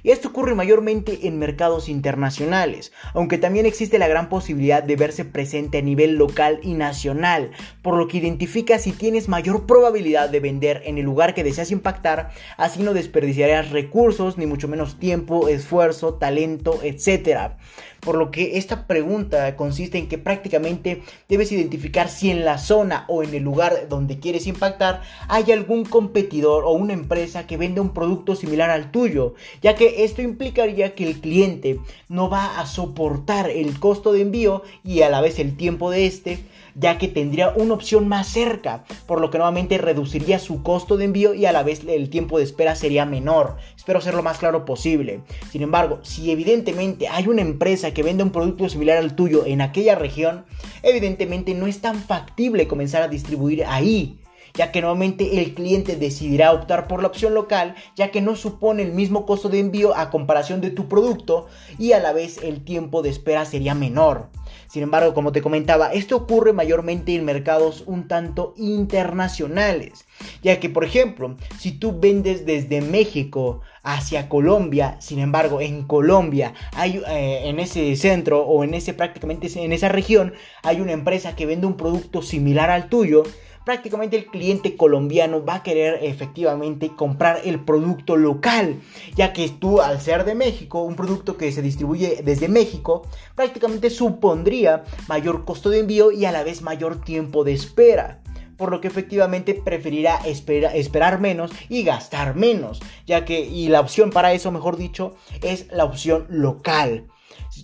Y 0.04 0.12
esto 0.12 0.30
ocurre 0.30 0.56
mayormente 0.56 1.28
en 1.28 1.40
mercados 1.40 1.90
internacionales, 1.90 2.92
aunque 3.14 3.38
también 3.38 3.66
existe 3.66 4.00
la 4.00 4.08
gran 4.08 4.30
posibilidad 4.30 4.84
de 4.84 4.96
verse 4.96 5.26
presente 5.26 5.80
a 5.80 5.82
nivel 5.82 6.16
local 6.16 6.60
y 6.64 6.74
nacional, 6.74 7.52
por 7.82 7.98
lo 7.98 8.08
que 8.08 8.18
identifica 8.18 8.80
si 8.80 8.92
tienes 8.92 9.28
mayor 9.28 9.66
probabilidad 9.66 10.30
de 10.30 10.40
vender 10.40 10.82
en 10.86 10.98
el 10.98 11.06
lugar 11.06 11.34
que 11.34 11.44
deseas 11.44 11.72
impactar, 11.72 12.32
así 12.58 12.82
no 12.84 12.94
desperdiciarás 12.94 13.72
recursos, 13.72 14.38
ni 14.38 14.46
mucho 14.46 14.68
menos 14.68 15.00
tiempo, 15.00 15.48
esfuerzo, 15.48 16.16
talento, 16.16 16.80
etc. 16.84 17.54
Por 18.00 18.16
lo 18.16 18.32
que 18.32 18.58
esta 18.58 18.88
pregunta 18.88 19.56
consiste 19.56 19.98
en 19.98 20.08
que 20.08 20.18
prácticamente 20.18 21.04
debes 21.28 21.52
identificar 21.52 22.10
si 22.10 22.32
en 22.32 22.46
la 22.46 22.58
zona 22.58 23.06
o 23.08 23.24
en 23.24 23.34
el 23.34 23.44
lugar 23.44 23.88
donde 23.90 24.20
quieres 24.20 24.48
impactar 24.48 25.02
hay 25.28 25.52
algún 25.52 25.86
competidor 25.86 26.64
o 26.64 26.72
una 26.72 26.94
empresa 26.94 27.48
que 27.48 27.58
vende 27.58 27.82
un 27.82 27.94
producto 27.94 28.36
similar 28.36 28.70
al 28.70 28.92
tuyo, 28.92 29.36
ya 29.62 29.76
que 29.76 30.04
esto 30.04 30.22
implicaría 30.22 30.96
que 30.96 31.08
el 31.08 31.20
cliente 31.20 31.80
no 32.08 32.30
va 32.30 32.60
a 32.60 32.66
soportar 32.66 33.50
el 33.50 33.80
costo 33.80 34.14
de 34.14 34.22
envío 34.22 34.64
y 34.84 35.02
a 35.02 35.10
la 35.10 35.22
vez 35.22 35.40
el 35.40 35.58
tiempo 35.58 35.92
de 35.92 36.06
este 36.06 36.40
ya 36.76 36.98
que 36.98 37.08
tendría 37.08 37.50
una 37.56 37.74
opción 37.74 38.08
más 38.08 38.28
cerca, 38.28 38.84
por 39.06 39.22
lo 39.22 39.30
que 39.30 39.38
nuevamente 39.38 39.78
reduciría 39.78 40.40
su 40.40 40.64
costo 40.64 40.98
de 40.98 41.06
envío 41.06 41.34
y 41.34 41.46
a 41.46 41.52
la 41.52 41.64
vez 41.64 41.82
el 41.88 42.10
tiempo 42.10 42.38
de 42.38 42.44
espera 42.44 42.76
sería 42.76 43.06
menor. 43.06 43.58
Espero 43.76 44.02
ser 44.02 44.14
lo 44.14 44.24
más 44.24 44.38
claro 44.38 44.66
posible. 44.66 45.22
Sin 45.52 45.62
embargo, 45.62 46.00
si 46.04 46.32
evidentemente 46.32 47.08
hay 47.08 47.28
una 47.28 47.42
empresa 47.42 47.94
que 47.94 48.04
vende 48.04 48.24
un 48.24 48.32
producto 48.32 48.70
similar 48.70 48.98
al 48.98 49.16
tuyo 49.16 49.46
en 49.46 49.62
aquella 49.62 49.96
región, 49.96 50.46
evidentemente 50.84 51.54
no 51.54 51.68
es 51.68 51.82
tan 51.82 51.96
factible 51.96 52.68
comenzar 52.68 53.02
a 53.02 53.08
distribuir 53.08 53.66
ahí 53.66 54.20
ya 54.54 54.72
que 54.72 54.82
nuevamente 54.82 55.40
el 55.40 55.54
cliente 55.54 55.96
decidirá 55.96 56.52
optar 56.52 56.88
por 56.88 57.02
la 57.02 57.08
opción 57.08 57.34
local, 57.34 57.76
ya 57.96 58.12
que 58.12 58.22
no 58.22 58.36
supone 58.36 58.84
el 58.84 58.92
mismo 58.92 59.26
costo 59.26 59.50
de 59.50 59.60
envío 59.60 59.96
a 59.96 60.10
comparación 60.10 60.62
de 60.62 60.72
tu 60.72 60.88
producto 60.88 61.48
y 61.78 61.94
a 61.94 62.00
la 62.00 62.14
vez 62.14 62.40
el 62.44 62.64
tiempo 62.64 63.02
de 63.02 63.10
espera 63.10 63.46
sería 63.46 63.76
menor. 63.76 64.30
Sin 64.70 64.84
embargo, 64.84 65.16
como 65.16 65.32
te 65.32 65.42
comentaba, 65.42 65.92
esto 65.92 66.16
ocurre 66.16 66.54
mayormente 66.54 67.16
en 67.16 67.26
mercados 67.26 67.84
un 67.88 68.08
tanto 68.08 68.54
internacionales, 68.56 70.06
ya 70.44 70.60
que 70.60 70.70
por 70.70 70.84
ejemplo, 70.84 71.36
si 71.58 71.72
tú 71.72 72.00
vendes 72.00 72.46
desde 72.46 72.82
México 72.82 73.62
hacia 73.82 74.30
Colombia, 74.30 74.98
sin 75.00 75.18
embargo, 75.18 75.60
en 75.60 75.88
Colombia 75.88 76.54
hay 76.76 77.02
eh, 77.08 77.50
en 77.50 77.60
ese 77.60 77.96
centro 77.96 78.44
o 78.44 78.64
en 78.64 78.76
ese 78.76 78.94
prácticamente 78.94 79.50
en 79.56 79.74
esa 79.74 79.90
región 79.90 80.34
hay 80.62 80.82
una 80.82 80.92
empresa 80.92 81.36
que 81.36 81.48
vende 81.48 81.66
un 81.66 81.76
producto 81.76 82.22
similar 82.22 82.70
al 82.70 82.90
tuyo, 82.90 83.24
prácticamente 83.70 84.18
el 84.18 84.26
cliente 84.26 84.76
colombiano 84.76 85.46
va 85.46 85.58
a 85.58 85.62
querer 85.62 86.00
efectivamente 86.02 86.90
comprar 86.96 87.42
el 87.46 87.60
producto 87.60 88.18
local, 88.18 88.82
ya 89.16 89.32
que 89.32 89.48
tú 89.48 89.80
al 89.80 90.02
ser 90.02 90.26
de 90.26 90.34
México, 90.34 90.82
un 90.82 90.96
producto 90.96 91.38
que 91.38 91.52
se 91.52 91.62
distribuye 91.62 92.22
desde 92.24 92.48
México, 92.48 93.04
prácticamente 93.36 93.92
supondría 93.92 94.86
mayor 95.08 95.46
costo 95.46 95.70
de 95.70 95.82
envío 95.82 96.12
y 96.12 96.26
a 96.26 96.32
la 96.32 96.44
vez 96.44 96.64
mayor 96.64 97.02
tiempo 97.02 97.44
de 97.44 97.54
espera 97.54 98.24
por 98.58 98.72
lo 98.72 98.82
que 98.82 98.88
efectivamente 98.88 99.54
preferirá 99.54 100.16
esperar 100.26 101.22
menos 101.22 101.52
y 101.70 101.84
gastar 101.84 102.36
menos, 102.36 102.82
ya 103.06 103.24
que 103.24 103.40
y 103.42 103.68
la 103.68 103.82
opción 103.82 104.10
para 104.10 104.34
eso, 104.34 104.52
mejor 104.52 104.78
dicho, 104.78 105.16
es 105.44 105.68
la 105.72 105.86
opción 105.86 106.26
local 106.28 107.06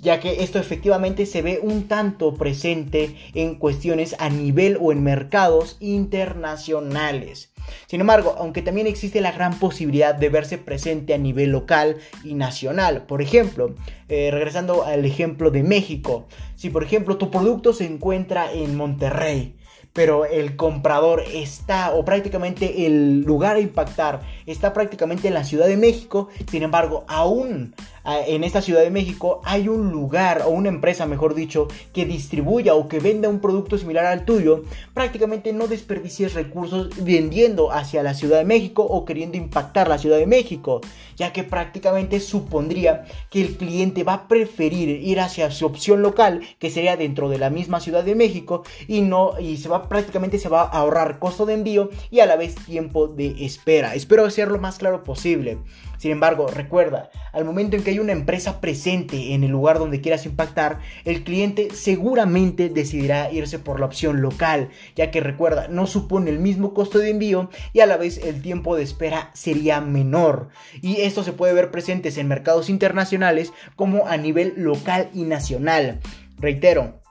ya 0.01 0.19
que 0.19 0.43
esto 0.43 0.59
efectivamente 0.59 1.25
se 1.25 1.41
ve 1.41 1.59
un 1.61 1.87
tanto 1.87 2.35
presente 2.35 3.15
en 3.33 3.55
cuestiones 3.55 4.15
a 4.19 4.29
nivel 4.29 4.77
o 4.79 4.91
en 4.91 5.03
mercados 5.03 5.77
internacionales. 5.79 7.51
Sin 7.87 8.01
embargo, 8.01 8.35
aunque 8.37 8.61
también 8.61 8.87
existe 8.87 9.21
la 9.21 9.31
gran 9.31 9.57
posibilidad 9.57 10.13
de 10.15 10.29
verse 10.29 10.57
presente 10.57 11.13
a 11.13 11.17
nivel 11.17 11.51
local 11.51 11.97
y 12.23 12.35
nacional. 12.35 13.05
Por 13.05 13.21
ejemplo, 13.21 13.75
eh, 14.09 14.29
regresando 14.31 14.83
al 14.83 15.05
ejemplo 15.05 15.51
de 15.51 15.63
México, 15.63 16.27
si 16.55 16.69
por 16.69 16.83
ejemplo 16.83 17.17
tu 17.17 17.31
producto 17.31 17.73
se 17.73 17.85
encuentra 17.85 18.51
en 18.51 18.75
Monterrey, 18.75 19.55
pero 19.93 20.25
el 20.25 20.57
comprador 20.57 21.23
está, 21.33 21.93
o 21.93 22.03
prácticamente 22.03 22.85
el 22.85 23.21
lugar 23.21 23.55
a 23.55 23.61
impactar, 23.61 24.21
está 24.45 24.73
prácticamente 24.73 25.29
en 25.29 25.33
la 25.33 25.45
Ciudad 25.45 25.67
de 25.67 25.77
México, 25.77 26.27
sin 26.51 26.63
embargo, 26.63 27.05
aún 27.07 27.73
en 28.05 28.43
esta 28.43 28.61
Ciudad 28.61 28.81
de 28.81 28.91
México 28.91 29.41
hay 29.43 29.67
un 29.67 29.91
lugar 29.91 30.43
o 30.45 30.49
una 30.49 30.69
empresa, 30.69 31.05
mejor 31.05 31.33
dicho, 31.33 31.67
que 31.93 32.05
distribuya 32.05 32.75
o 32.75 32.87
que 32.87 32.99
venda 32.99 33.29
un 33.29 33.39
producto 33.39 33.77
similar 33.77 34.05
al 34.05 34.25
tuyo, 34.25 34.63
prácticamente 34.93 35.53
no 35.53 35.67
desperdicies 35.67 36.33
recursos 36.33 36.89
vendiendo 37.03 37.71
hacia 37.71 38.03
la 38.03 38.13
Ciudad 38.13 38.37
de 38.37 38.45
México 38.45 38.83
o 38.83 39.05
queriendo 39.05 39.37
impactar 39.37 39.87
la 39.87 39.97
Ciudad 39.97 40.17
de 40.17 40.27
México, 40.27 40.81
ya 41.15 41.33
que 41.33 41.43
prácticamente 41.43 42.19
supondría 42.19 43.05
que 43.31 43.41
el 43.41 43.57
cliente 43.57 44.03
va 44.03 44.13
a 44.13 44.27
preferir 44.27 44.89
ir 44.89 45.19
hacia 45.19 45.49
su 45.51 45.65
opción 45.65 46.01
local, 46.01 46.41
que 46.59 46.69
sería 46.69 46.97
dentro 46.97 47.29
de 47.29 47.39
la 47.39 47.49
misma 47.49 47.79
Ciudad 47.79 48.03
de 48.03 48.15
México, 48.15 48.63
y 48.87 49.01
no 49.01 49.39
y 49.39 49.57
se 49.57 49.69
va 49.69 49.89
prácticamente 49.89 50.37
se 50.37 50.49
va 50.49 50.61
a 50.61 50.79
ahorrar 50.79 51.19
costo 51.19 51.45
de 51.45 51.53
envío 51.53 51.89
y 52.11 52.19
a 52.19 52.25
la 52.25 52.35
vez 52.35 52.55
tiempo 52.55 53.07
de 53.07 53.45
espera. 53.45 53.95
Espero 53.95 54.29
ser 54.29 54.49
lo 54.49 54.59
más 54.59 54.77
claro 54.77 55.03
posible. 55.03 55.57
Sin 55.97 56.11
embargo, 56.11 56.47
recuerda, 56.47 57.09
al 57.33 57.45
momento 57.45 57.75
en 57.75 57.83
que 57.83 57.94
hay 57.95 57.99
una 57.99 58.11
empresa 58.11 58.59
presente 58.59 59.33
en 59.33 59.45
el 59.45 59.51
lugar 59.51 59.79
donde 59.79 60.01
quieras 60.01 60.25
impactar, 60.25 60.79
el 61.05 61.23
cliente 61.23 61.69
seguramente 61.73 62.67
decidirá 62.67 63.31
irse 63.31 63.57
por 63.57 63.79
la 63.79 63.85
opción 63.85 64.21
local, 64.21 64.69
ya 64.97 65.11
que 65.11 65.21
recuerda, 65.21 65.69
no 65.69 65.87
supone 65.87 66.29
el 66.29 66.39
mismo 66.39 66.73
costo 66.73 66.99
de 66.99 67.11
envío 67.11 67.49
y 67.71 67.79
a 67.79 67.85
la 67.85 67.95
vez 67.95 68.17
el 68.17 68.41
tiempo 68.41 68.75
de 68.75 68.83
espera 68.83 69.31
sería 69.33 69.79
menor. 69.79 70.49
Y 70.81 71.01
esto 71.01 71.23
se 71.23 71.31
puede 71.31 71.53
ver 71.53 71.71
presentes 71.71 72.17
en 72.17 72.27
mercados 72.27 72.69
internacionales 72.69 73.53
como 73.77 74.07
a 74.07 74.17
nivel 74.17 74.55
local 74.57 75.09
y 75.13 75.23
nacional. 75.23 76.01
Reitero, 76.37 77.04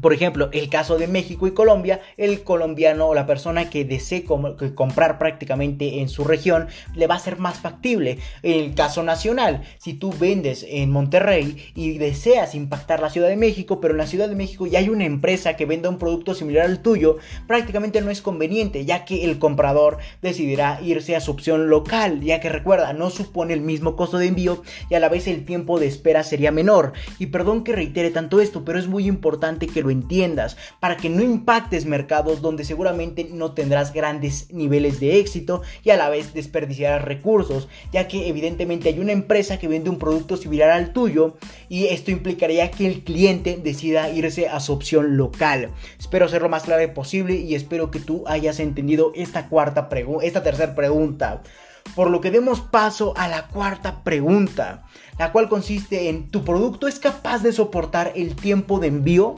por 0.00 0.12
ejemplo, 0.12 0.48
el 0.52 0.68
caso 0.68 0.98
de 0.98 1.08
México 1.08 1.46
y 1.46 1.52
Colombia, 1.52 2.00
el 2.16 2.42
colombiano 2.42 3.08
o 3.08 3.14
la 3.14 3.26
persona 3.26 3.70
que 3.70 3.84
desee 3.84 4.24
comprar 4.24 5.18
prácticamente 5.18 6.00
en 6.00 6.08
su 6.08 6.24
región 6.24 6.68
le 6.94 7.06
va 7.06 7.16
a 7.16 7.20
ser 7.20 7.38
más 7.38 7.58
factible. 7.58 8.18
En 8.42 8.64
el 8.64 8.74
caso 8.74 9.02
nacional, 9.02 9.62
si 9.78 9.94
tú 9.94 10.12
vendes 10.18 10.64
en 10.68 10.90
Monterrey 10.90 11.72
y 11.74 11.98
deseas 11.98 12.54
impactar 12.54 13.00
la 13.00 13.10
Ciudad 13.10 13.28
de 13.28 13.36
México, 13.36 13.80
pero 13.80 13.94
en 13.94 13.98
la 13.98 14.06
Ciudad 14.06 14.28
de 14.28 14.34
México 14.34 14.66
ya 14.66 14.78
hay 14.78 14.88
una 14.88 15.04
empresa 15.04 15.56
que 15.56 15.66
venda 15.66 15.88
un 15.88 15.98
producto 15.98 16.34
similar 16.34 16.66
al 16.66 16.80
tuyo, 16.80 17.16
prácticamente 17.46 18.00
no 18.00 18.10
es 18.10 18.22
conveniente, 18.22 18.84
ya 18.84 19.04
que 19.04 19.24
el 19.24 19.38
comprador 19.38 19.98
decidirá 20.22 20.80
irse 20.82 21.16
a 21.16 21.20
su 21.20 21.30
opción 21.30 21.68
local, 21.68 22.20
ya 22.20 22.40
que 22.40 22.48
recuerda, 22.48 22.92
no 22.92 23.10
supone 23.10 23.54
el 23.54 23.60
mismo 23.60 23.96
costo 23.96 24.18
de 24.18 24.26
envío 24.26 24.62
y 24.90 24.94
a 24.94 25.00
la 25.00 25.08
vez 25.08 25.26
el 25.26 25.44
tiempo 25.44 25.78
de 25.78 25.86
espera 25.86 26.22
sería 26.22 26.50
menor. 26.50 26.92
Y 27.18 27.26
perdón 27.26 27.64
que 27.64 27.72
reitere 27.72 28.10
tanto 28.10 28.40
esto, 28.40 28.64
pero 28.64 28.78
es 28.78 28.86
muy 28.86 29.06
importante 29.06 29.66
que 29.66 29.82
lo 29.82 29.87
entiendas, 29.90 30.56
para 30.80 30.96
que 30.96 31.10
no 31.10 31.22
impactes 31.22 31.84
mercados 31.84 32.40
donde 32.40 32.64
seguramente 32.64 33.28
no 33.30 33.52
tendrás 33.52 33.92
grandes 33.92 34.52
niveles 34.52 35.00
de 35.00 35.18
éxito 35.18 35.62
y 35.84 35.90
a 35.90 35.96
la 35.96 36.08
vez 36.08 36.34
desperdiciarás 36.34 37.04
recursos, 37.04 37.68
ya 37.92 38.08
que 38.08 38.28
evidentemente 38.28 38.88
hay 38.88 38.98
una 38.98 39.12
empresa 39.12 39.58
que 39.58 39.68
vende 39.68 39.90
un 39.90 39.98
producto 39.98 40.36
similar 40.36 40.70
al 40.70 40.92
tuyo 40.92 41.36
y 41.68 41.86
esto 41.86 42.10
implicaría 42.10 42.70
que 42.70 42.86
el 42.86 43.04
cliente 43.04 43.60
decida 43.62 44.10
irse 44.10 44.48
a 44.48 44.60
su 44.60 44.72
opción 44.72 45.16
local. 45.16 45.70
Espero 45.98 46.28
ser 46.28 46.42
lo 46.42 46.48
más 46.48 46.62
claro 46.62 46.78
posible 46.94 47.34
y 47.34 47.54
espero 47.54 47.90
que 47.90 48.00
tú 48.00 48.24
hayas 48.26 48.60
entendido 48.60 49.12
esta 49.14 49.48
cuarta 49.48 49.88
esta 50.22 50.42
tercera 50.42 50.74
pregunta. 50.74 51.42
Por 51.94 52.10
lo 52.10 52.20
que 52.20 52.30
demos 52.30 52.60
paso 52.60 53.14
a 53.16 53.28
la 53.28 53.48
cuarta 53.48 54.04
pregunta, 54.04 54.84
la 55.18 55.32
cual 55.32 55.48
consiste 55.48 56.08
en 56.08 56.30
¿tu 56.30 56.44
producto 56.44 56.86
es 56.86 56.98
capaz 56.98 57.42
de 57.42 57.52
soportar 57.52 58.12
el 58.14 58.36
tiempo 58.36 58.78
de 58.78 58.88
envío? 58.88 59.36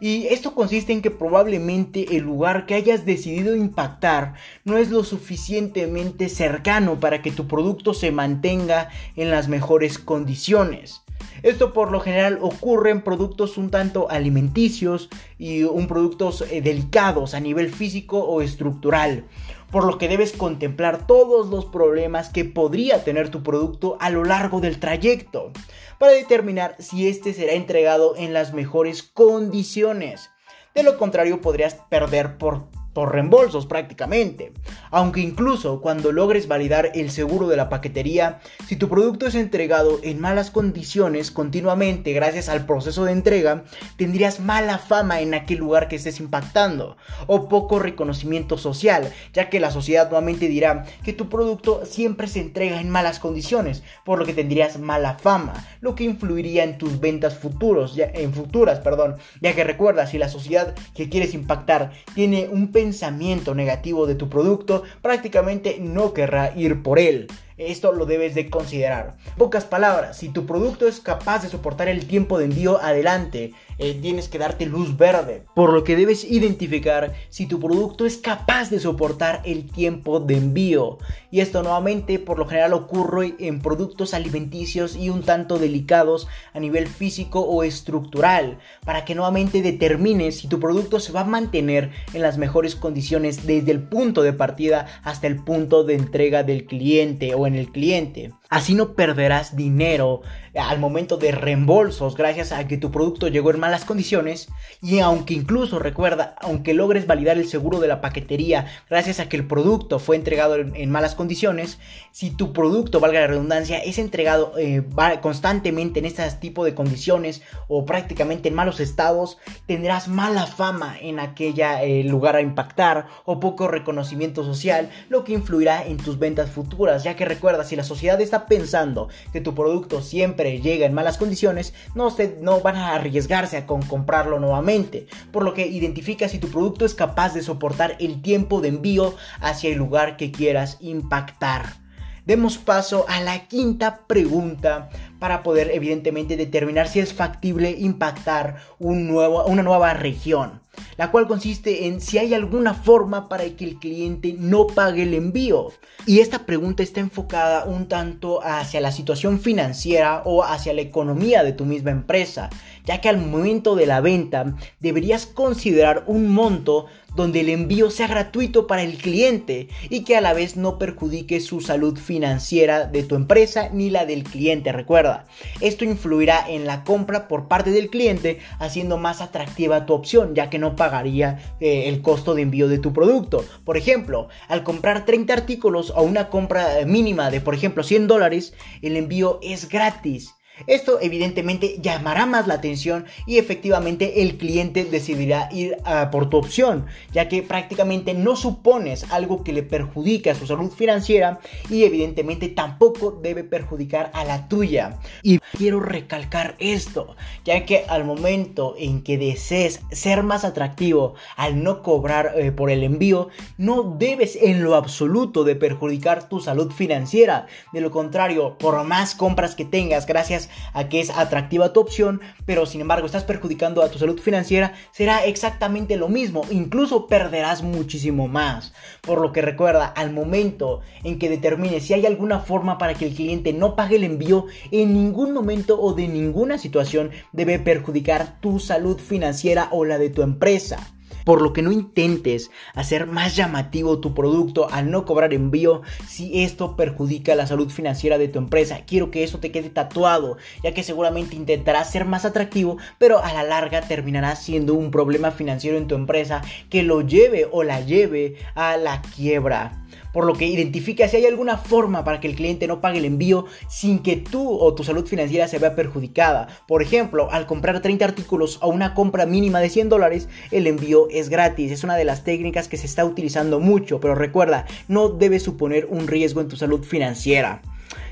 Y 0.00 0.26
esto 0.26 0.54
consiste 0.54 0.92
en 0.92 1.00
que 1.00 1.10
probablemente 1.10 2.16
el 2.16 2.24
lugar 2.24 2.66
que 2.66 2.74
hayas 2.74 3.06
decidido 3.06 3.56
impactar 3.56 4.34
no 4.64 4.76
es 4.76 4.90
lo 4.90 5.04
suficientemente 5.04 6.28
cercano 6.28 7.00
para 7.00 7.22
que 7.22 7.32
tu 7.32 7.46
producto 7.46 7.94
se 7.94 8.10
mantenga 8.10 8.90
en 9.16 9.30
las 9.30 9.48
mejores 9.48 9.98
condiciones. 9.98 11.02
Esto 11.42 11.72
por 11.72 11.92
lo 11.92 12.00
general 12.00 12.38
ocurre 12.42 12.90
en 12.90 13.02
productos 13.02 13.56
un 13.56 13.70
tanto 13.70 14.10
alimenticios 14.10 15.08
y 15.38 15.62
un 15.64 15.86
productos 15.86 16.42
eh, 16.50 16.60
delicados 16.60 17.34
a 17.34 17.40
nivel 17.40 17.70
físico 17.70 18.18
o 18.18 18.42
estructural, 18.42 19.24
por 19.70 19.84
lo 19.84 19.98
que 19.98 20.08
debes 20.08 20.32
contemplar 20.32 21.06
todos 21.06 21.48
los 21.48 21.64
problemas 21.66 22.30
que 22.30 22.44
podría 22.44 23.04
tener 23.04 23.30
tu 23.30 23.42
producto 23.42 23.96
a 24.00 24.10
lo 24.10 24.24
largo 24.24 24.60
del 24.60 24.78
trayecto 24.78 25.52
para 25.98 26.12
determinar 26.12 26.76
si 26.78 27.08
este 27.08 27.32
será 27.32 27.52
entregado 27.52 28.16
en 28.16 28.32
las 28.32 28.52
mejores 28.52 29.02
condiciones. 29.02 30.30
De 30.74 30.82
lo 30.82 30.98
contrario 30.98 31.40
podrías 31.40 31.74
perder 31.88 32.38
por 32.38 32.68
por 32.96 33.12
reembolsos 33.12 33.66
prácticamente. 33.66 34.54
Aunque 34.90 35.20
incluso 35.20 35.82
cuando 35.82 36.12
logres 36.12 36.48
validar 36.48 36.92
el 36.94 37.10
seguro 37.10 37.46
de 37.46 37.58
la 37.58 37.68
paquetería, 37.68 38.40
si 38.66 38.76
tu 38.76 38.88
producto 38.88 39.26
es 39.26 39.34
entregado 39.34 40.00
en 40.02 40.18
malas 40.18 40.50
condiciones 40.50 41.30
continuamente 41.30 42.14
gracias 42.14 42.48
al 42.48 42.64
proceso 42.64 43.04
de 43.04 43.12
entrega, 43.12 43.64
tendrías 43.98 44.40
mala 44.40 44.78
fama 44.78 45.20
en 45.20 45.34
aquel 45.34 45.58
lugar 45.58 45.88
que 45.88 45.96
estés 45.96 46.20
impactando 46.20 46.96
o 47.26 47.50
poco 47.50 47.78
reconocimiento 47.78 48.56
social, 48.56 49.12
ya 49.34 49.50
que 49.50 49.60
la 49.60 49.70
sociedad 49.70 50.06
nuevamente 50.08 50.48
dirá 50.48 50.86
que 51.04 51.12
tu 51.12 51.28
producto 51.28 51.84
siempre 51.84 52.28
se 52.28 52.40
entrega 52.40 52.80
en 52.80 52.88
malas 52.88 53.18
condiciones, 53.18 53.82
por 54.06 54.18
lo 54.18 54.24
que 54.24 54.32
tendrías 54.32 54.78
mala 54.78 55.18
fama, 55.18 55.66
lo 55.82 55.94
que 55.94 56.04
influiría 56.04 56.64
en 56.64 56.78
tus 56.78 56.98
ventas 56.98 57.36
futuros, 57.36 57.94
ya, 57.94 58.06
en 58.06 58.32
futuras, 58.32 58.80
perdón, 58.80 59.16
ya 59.42 59.54
que 59.54 59.64
recuerda 59.64 60.06
si 60.06 60.16
la 60.16 60.30
sociedad 60.30 60.74
que 60.94 61.10
quieres 61.10 61.34
impactar 61.34 61.92
tiene 62.14 62.48
un 62.50 62.72
pensamiento 62.72 62.85
pensamiento 62.86 63.52
negativo 63.52 64.06
de 64.06 64.14
tu 64.14 64.28
producto, 64.28 64.84
prácticamente 65.02 65.78
no 65.80 66.12
querrá 66.12 66.56
ir 66.56 66.84
por 66.84 67.00
él. 67.00 67.26
Esto 67.58 67.92
lo 67.92 68.04
debes 68.04 68.34
de 68.34 68.50
considerar. 68.50 69.16
Pocas 69.38 69.64
palabras, 69.64 70.18
si 70.18 70.28
tu 70.28 70.44
producto 70.44 70.86
es 70.86 71.00
capaz 71.00 71.42
de 71.42 71.48
soportar 71.48 71.88
el 71.88 72.06
tiempo 72.06 72.38
de 72.38 72.44
envío 72.44 72.78
adelante, 72.82 73.54
eh, 73.78 73.98
tienes 74.00 74.28
que 74.28 74.38
darte 74.38 74.66
luz 74.66 74.98
verde. 74.98 75.44
Por 75.54 75.72
lo 75.72 75.82
que 75.82 75.96
debes 75.96 76.24
identificar 76.24 77.14
si 77.30 77.46
tu 77.46 77.58
producto 77.58 78.04
es 78.04 78.18
capaz 78.18 78.68
de 78.68 78.78
soportar 78.78 79.40
el 79.46 79.70
tiempo 79.70 80.20
de 80.20 80.36
envío. 80.36 80.98
Y 81.30 81.40
esto 81.40 81.62
nuevamente 81.62 82.18
por 82.18 82.38
lo 82.38 82.46
general 82.46 82.74
ocurre 82.74 83.34
en 83.38 83.60
productos 83.60 84.12
alimenticios 84.12 84.94
y 84.94 85.08
un 85.08 85.22
tanto 85.22 85.58
delicados 85.58 86.28
a 86.52 86.60
nivel 86.60 86.86
físico 86.86 87.40
o 87.40 87.62
estructural. 87.62 88.58
Para 88.84 89.06
que 89.06 89.14
nuevamente 89.14 89.62
determines 89.62 90.40
si 90.40 90.48
tu 90.48 90.60
producto 90.60 91.00
se 91.00 91.12
va 91.12 91.22
a 91.22 91.24
mantener 91.24 91.90
en 92.12 92.20
las 92.20 92.36
mejores 92.36 92.74
condiciones 92.76 93.46
desde 93.46 93.72
el 93.72 93.82
punto 93.82 94.22
de 94.22 94.34
partida 94.34 94.86
hasta 95.02 95.26
el 95.26 95.42
punto 95.42 95.84
de 95.84 95.94
entrega 95.94 96.42
del 96.42 96.66
cliente 96.66 97.34
o 97.34 97.45
en 97.46 97.54
el 97.54 97.70
cliente. 97.70 98.32
Así 98.48 98.74
no 98.74 98.94
perderás 98.94 99.56
dinero 99.56 100.22
al 100.54 100.78
momento 100.78 101.16
de 101.16 101.32
reembolsos 101.32 102.16
gracias 102.16 102.52
a 102.52 102.66
que 102.66 102.78
tu 102.78 102.90
producto 102.90 103.28
llegó 103.28 103.50
en 103.50 103.60
malas 103.60 103.84
condiciones. 103.84 104.48
Y 104.80 105.00
aunque 105.00 105.34
incluso 105.34 105.78
recuerda, 105.78 106.36
aunque 106.40 106.74
logres 106.74 107.06
validar 107.06 107.38
el 107.38 107.48
seguro 107.48 107.80
de 107.80 107.88
la 107.88 108.00
paquetería 108.00 108.66
gracias 108.88 109.20
a 109.20 109.28
que 109.28 109.36
el 109.36 109.46
producto 109.46 109.98
fue 109.98 110.16
entregado 110.16 110.56
en, 110.56 110.90
malas 110.90 111.14
condiciones, 111.14 111.78
si 112.12 112.30
tu 112.30 112.52
producto, 112.52 113.00
valga 113.00 113.20
la 113.20 113.26
redundancia, 113.26 113.78
es 113.78 113.98
entregado 113.98 114.54
eh, 114.56 114.82
constantemente 115.20 115.98
en 115.98 116.06
este 116.06 116.26
tipo 116.40 116.64
de 116.64 116.74
condiciones 116.74 117.42
o 117.68 117.84
prácticamente 117.84 118.48
en 118.48 118.54
malos 118.54 118.80
estados, 118.80 119.38
tendrás 119.66 120.08
mala 120.08 120.46
fama 120.46 120.96
en 121.00 121.20
aquella 121.20 121.82
eh, 121.82 122.04
lugar 122.04 122.36
a 122.36 122.40
impactar 122.40 123.06
o 123.24 123.40
poco 123.40 123.68
reconocimiento 123.68 124.44
social, 124.44 124.90
lo 125.08 125.24
que 125.24 125.32
influirá 125.32 125.84
en 125.84 125.96
tus 125.96 126.18
ventas 126.18 126.50
futuras, 126.50 127.04
ya 127.04 127.16
que 127.16 127.24
recuerda, 127.24 127.64
si 127.64 127.76
la 127.76 127.84
sociedad 127.84 128.20
está 128.20 128.35
pensando 128.44 129.08
que 129.32 129.40
tu 129.40 129.54
producto 129.54 130.02
siempre 130.02 130.60
llega 130.60 130.84
en 130.84 130.92
malas 130.92 131.16
condiciones, 131.16 131.72
no, 131.94 132.10
se, 132.10 132.36
no 132.42 132.60
van 132.60 132.76
a 132.76 132.94
arriesgarse 132.94 133.56
a 133.56 133.66
con 133.66 133.80
comprarlo 133.80 134.38
nuevamente. 134.38 135.06
Por 135.32 135.44
lo 135.44 135.54
que 135.54 135.66
identifica 135.66 136.28
si 136.28 136.38
tu 136.38 136.48
producto 136.48 136.84
es 136.84 136.94
capaz 136.94 137.32
de 137.32 137.40
soportar 137.40 137.96
el 138.00 138.20
tiempo 138.20 138.60
de 138.60 138.68
envío 138.68 139.14
hacia 139.40 139.70
el 139.70 139.78
lugar 139.78 140.18
que 140.18 140.30
quieras 140.30 140.76
impactar 140.80 141.86
demos 142.26 142.58
paso 142.58 143.06
a 143.08 143.20
la 143.20 143.46
quinta 143.46 144.00
pregunta 144.06 144.90
para 145.18 145.42
poder 145.42 145.70
evidentemente 145.70 146.36
determinar 146.36 146.88
si 146.88 147.00
es 147.00 147.14
factible 147.14 147.70
impactar 147.70 148.56
un 148.78 149.06
nuevo, 149.06 149.44
una 149.46 149.62
nueva 149.62 149.94
región, 149.94 150.60
la 150.96 151.10
cual 151.10 151.26
consiste 151.26 151.86
en 151.86 152.00
si 152.00 152.18
hay 152.18 152.34
alguna 152.34 152.74
forma 152.74 153.28
para 153.28 153.44
que 153.44 153.64
el 153.64 153.78
cliente 153.78 154.34
no 154.38 154.66
pague 154.66 155.02
el 155.02 155.14
envío. 155.14 155.72
Y 156.06 156.20
esta 156.20 156.46
pregunta 156.46 156.82
está 156.82 157.00
enfocada 157.00 157.64
un 157.64 157.88
tanto 157.88 158.42
hacia 158.42 158.80
la 158.80 158.92
situación 158.92 159.40
financiera 159.40 160.22
o 160.24 160.44
hacia 160.44 160.72
la 160.72 160.82
economía 160.82 161.42
de 161.42 161.52
tu 161.52 161.64
misma 161.64 161.90
empresa, 161.90 162.50
ya 162.84 163.00
que 163.00 163.08
al 163.08 163.18
momento 163.18 163.74
de 163.74 163.86
la 163.86 164.00
venta 164.00 164.54
deberías 164.80 165.26
considerar 165.26 166.04
un 166.06 166.28
monto 166.28 166.86
donde 167.16 167.40
el 167.40 167.48
envío 167.48 167.90
sea 167.90 168.06
gratuito 168.06 168.66
para 168.66 168.82
el 168.82 168.98
cliente 168.98 169.68
y 169.88 170.04
que 170.04 170.16
a 170.16 170.20
la 170.20 170.34
vez 170.34 170.56
no 170.56 170.78
perjudique 170.78 171.40
su 171.40 171.60
salud 171.60 171.98
financiera 171.98 172.84
de 172.84 173.02
tu 173.02 173.14
empresa 173.16 173.70
ni 173.72 173.90
la 173.90 174.06
del 174.06 174.22
cliente. 174.22 174.70
Recuerda, 174.70 175.26
esto 175.60 175.84
influirá 175.84 176.48
en 176.48 176.66
la 176.66 176.84
compra 176.84 177.26
por 177.26 177.48
parte 177.48 177.70
del 177.70 177.88
cliente 177.88 178.38
haciendo 178.58 178.98
más 178.98 179.20
atractiva 179.20 179.86
tu 179.86 179.94
opción 179.94 180.34
ya 180.34 180.50
que 180.50 180.58
no 180.58 180.76
pagaría 180.76 181.56
eh, 181.58 181.88
el 181.88 182.02
costo 182.02 182.34
de 182.34 182.42
envío 182.42 182.68
de 182.68 182.78
tu 182.78 182.92
producto. 182.92 183.44
Por 183.64 183.76
ejemplo, 183.76 184.28
al 184.48 184.62
comprar 184.62 185.06
30 185.06 185.32
artículos 185.32 185.92
o 185.96 186.02
una 186.02 186.28
compra 186.28 186.84
mínima 186.86 187.30
de 187.30 187.40
por 187.40 187.54
ejemplo 187.54 187.82
100 187.82 188.06
dólares, 188.06 188.54
el 188.82 188.96
envío 188.96 189.40
es 189.42 189.68
gratis 189.68 190.35
esto 190.66 190.98
evidentemente 191.00 191.76
llamará 191.80 192.26
más 192.26 192.46
la 192.46 192.54
atención 192.54 193.06
y 193.26 193.38
efectivamente 193.38 194.22
el 194.22 194.36
cliente 194.36 194.84
decidirá 194.84 195.48
ir 195.52 195.76
por 196.10 196.28
tu 196.30 196.38
opción, 196.38 196.86
ya 197.12 197.28
que 197.28 197.42
prácticamente 197.42 198.14
no 198.14 198.36
supones 198.36 199.06
algo 199.10 199.44
que 199.44 199.52
le 199.52 199.62
perjudique 199.62 200.30
a 200.30 200.34
su 200.34 200.46
salud 200.46 200.70
financiera 200.70 201.40
y 201.68 201.84
evidentemente 201.84 202.48
tampoco 202.48 203.10
debe 203.10 203.44
perjudicar 203.44 204.10
a 204.14 204.24
la 204.24 204.48
tuya. 204.48 204.98
Y 205.22 205.38
quiero 205.56 205.80
recalcar 205.80 206.56
esto, 206.58 207.16
ya 207.44 207.64
que 207.64 207.84
al 207.88 208.04
momento 208.04 208.74
en 208.78 209.02
que 209.02 209.18
desees 209.18 209.80
ser 209.90 210.22
más 210.22 210.44
atractivo 210.44 211.14
al 211.36 211.62
no 211.62 211.82
cobrar 211.82 212.32
eh, 212.36 212.52
por 212.52 212.70
el 212.70 212.82
envío, 212.82 213.28
no 213.58 213.96
debes 213.98 214.36
en 214.36 214.62
lo 214.62 214.74
absoluto 214.74 215.44
de 215.44 215.56
perjudicar 215.56 216.28
tu 216.28 216.40
salud 216.40 216.72
financiera. 216.72 217.46
De 217.72 217.80
lo 217.80 217.90
contrario, 217.90 218.56
por 218.58 218.82
más 218.84 219.14
compras 219.14 219.54
que 219.54 219.64
tengas 219.64 220.06
gracias 220.06 220.45
a 220.72 220.88
que 220.88 221.00
es 221.00 221.10
atractiva 221.10 221.72
tu 221.72 221.80
opción, 221.80 222.20
pero 222.44 222.66
sin 222.66 222.80
embargo 222.80 223.06
estás 223.06 223.24
perjudicando 223.24 223.82
a 223.82 223.90
tu 223.90 223.98
salud 223.98 224.20
financiera, 224.20 224.74
será 224.92 225.24
exactamente 225.24 225.96
lo 225.96 226.08
mismo, 226.08 226.42
incluso 226.50 227.06
perderás 227.06 227.62
muchísimo 227.62 228.28
más. 228.28 228.72
Por 229.00 229.20
lo 229.20 229.32
que 229.32 229.42
recuerda, 229.42 229.86
al 229.86 230.12
momento 230.12 230.80
en 231.04 231.18
que 231.18 231.28
determines 231.28 231.84
si 231.84 231.94
hay 231.94 232.06
alguna 232.06 232.40
forma 232.40 232.78
para 232.78 232.94
que 232.94 233.06
el 233.06 233.14
cliente 233.14 233.52
no 233.52 233.76
pague 233.76 233.96
el 233.96 234.04
envío, 234.04 234.46
en 234.70 234.94
ningún 234.94 235.32
momento 235.32 235.80
o 235.80 235.92
de 235.94 236.08
ninguna 236.08 236.58
situación 236.58 237.10
debe 237.32 237.58
perjudicar 237.58 238.40
tu 238.40 238.58
salud 238.58 238.98
financiera 238.98 239.68
o 239.70 239.84
la 239.84 239.98
de 239.98 240.10
tu 240.10 240.22
empresa 240.22 240.95
por 241.26 241.42
lo 241.42 241.52
que 241.52 241.60
no 241.60 241.72
intentes 241.72 242.52
hacer 242.72 243.08
más 243.08 243.34
llamativo 243.34 243.98
tu 243.98 244.14
producto 244.14 244.70
al 244.70 244.92
no 244.92 245.04
cobrar 245.04 245.34
envío 245.34 245.82
si 246.06 246.44
esto 246.44 246.76
perjudica 246.76 247.34
la 247.34 247.48
salud 247.48 247.68
financiera 247.68 248.16
de 248.16 248.28
tu 248.28 248.38
empresa. 248.38 248.82
Quiero 248.86 249.10
que 249.10 249.24
eso 249.24 249.40
te 249.40 249.50
quede 249.50 249.68
tatuado, 249.68 250.36
ya 250.62 250.72
que 250.72 250.84
seguramente 250.84 251.34
intentarás 251.34 251.90
ser 251.90 252.04
más 252.04 252.24
atractivo, 252.24 252.78
pero 252.98 253.18
a 253.18 253.32
la 253.32 253.42
larga 253.42 253.82
terminará 253.82 254.36
siendo 254.36 254.74
un 254.74 254.92
problema 254.92 255.32
financiero 255.32 255.76
en 255.76 255.88
tu 255.88 255.96
empresa 255.96 256.42
que 256.70 256.84
lo 256.84 257.00
lleve 257.00 257.48
o 257.50 257.64
la 257.64 257.80
lleve 257.80 258.36
a 258.54 258.76
la 258.76 259.02
quiebra 259.02 259.85
por 260.16 260.24
lo 260.24 260.32
que 260.32 260.46
identifica 260.46 261.06
si 261.08 261.18
hay 261.18 261.26
alguna 261.26 261.58
forma 261.58 262.02
para 262.02 262.20
que 262.20 262.26
el 262.26 262.36
cliente 262.36 262.66
no 262.66 262.80
pague 262.80 263.00
el 263.00 263.04
envío 263.04 263.44
sin 263.68 263.98
que 263.98 264.16
tú 264.16 264.48
o 264.48 264.74
tu 264.74 264.82
salud 264.82 265.04
financiera 265.04 265.46
se 265.46 265.58
vea 265.58 265.74
perjudicada. 265.74 266.48
Por 266.66 266.80
ejemplo, 266.80 267.30
al 267.30 267.44
comprar 267.44 267.82
30 267.82 268.02
artículos 268.02 268.58
a 268.62 268.66
una 268.66 268.94
compra 268.94 269.26
mínima 269.26 269.60
de 269.60 269.68
100 269.68 269.90
dólares, 269.90 270.30
el 270.52 270.66
envío 270.68 271.08
es 271.10 271.28
gratis. 271.28 271.70
Es 271.70 271.84
una 271.84 271.96
de 271.96 272.06
las 272.06 272.24
técnicas 272.24 272.66
que 272.66 272.78
se 272.78 272.86
está 272.86 273.04
utilizando 273.04 273.60
mucho, 273.60 274.00
pero 274.00 274.14
recuerda, 274.14 274.64
no 274.88 275.10
debe 275.10 275.38
suponer 275.38 275.84
un 275.90 276.06
riesgo 276.06 276.40
en 276.40 276.48
tu 276.48 276.56
salud 276.56 276.82
financiera. 276.82 277.60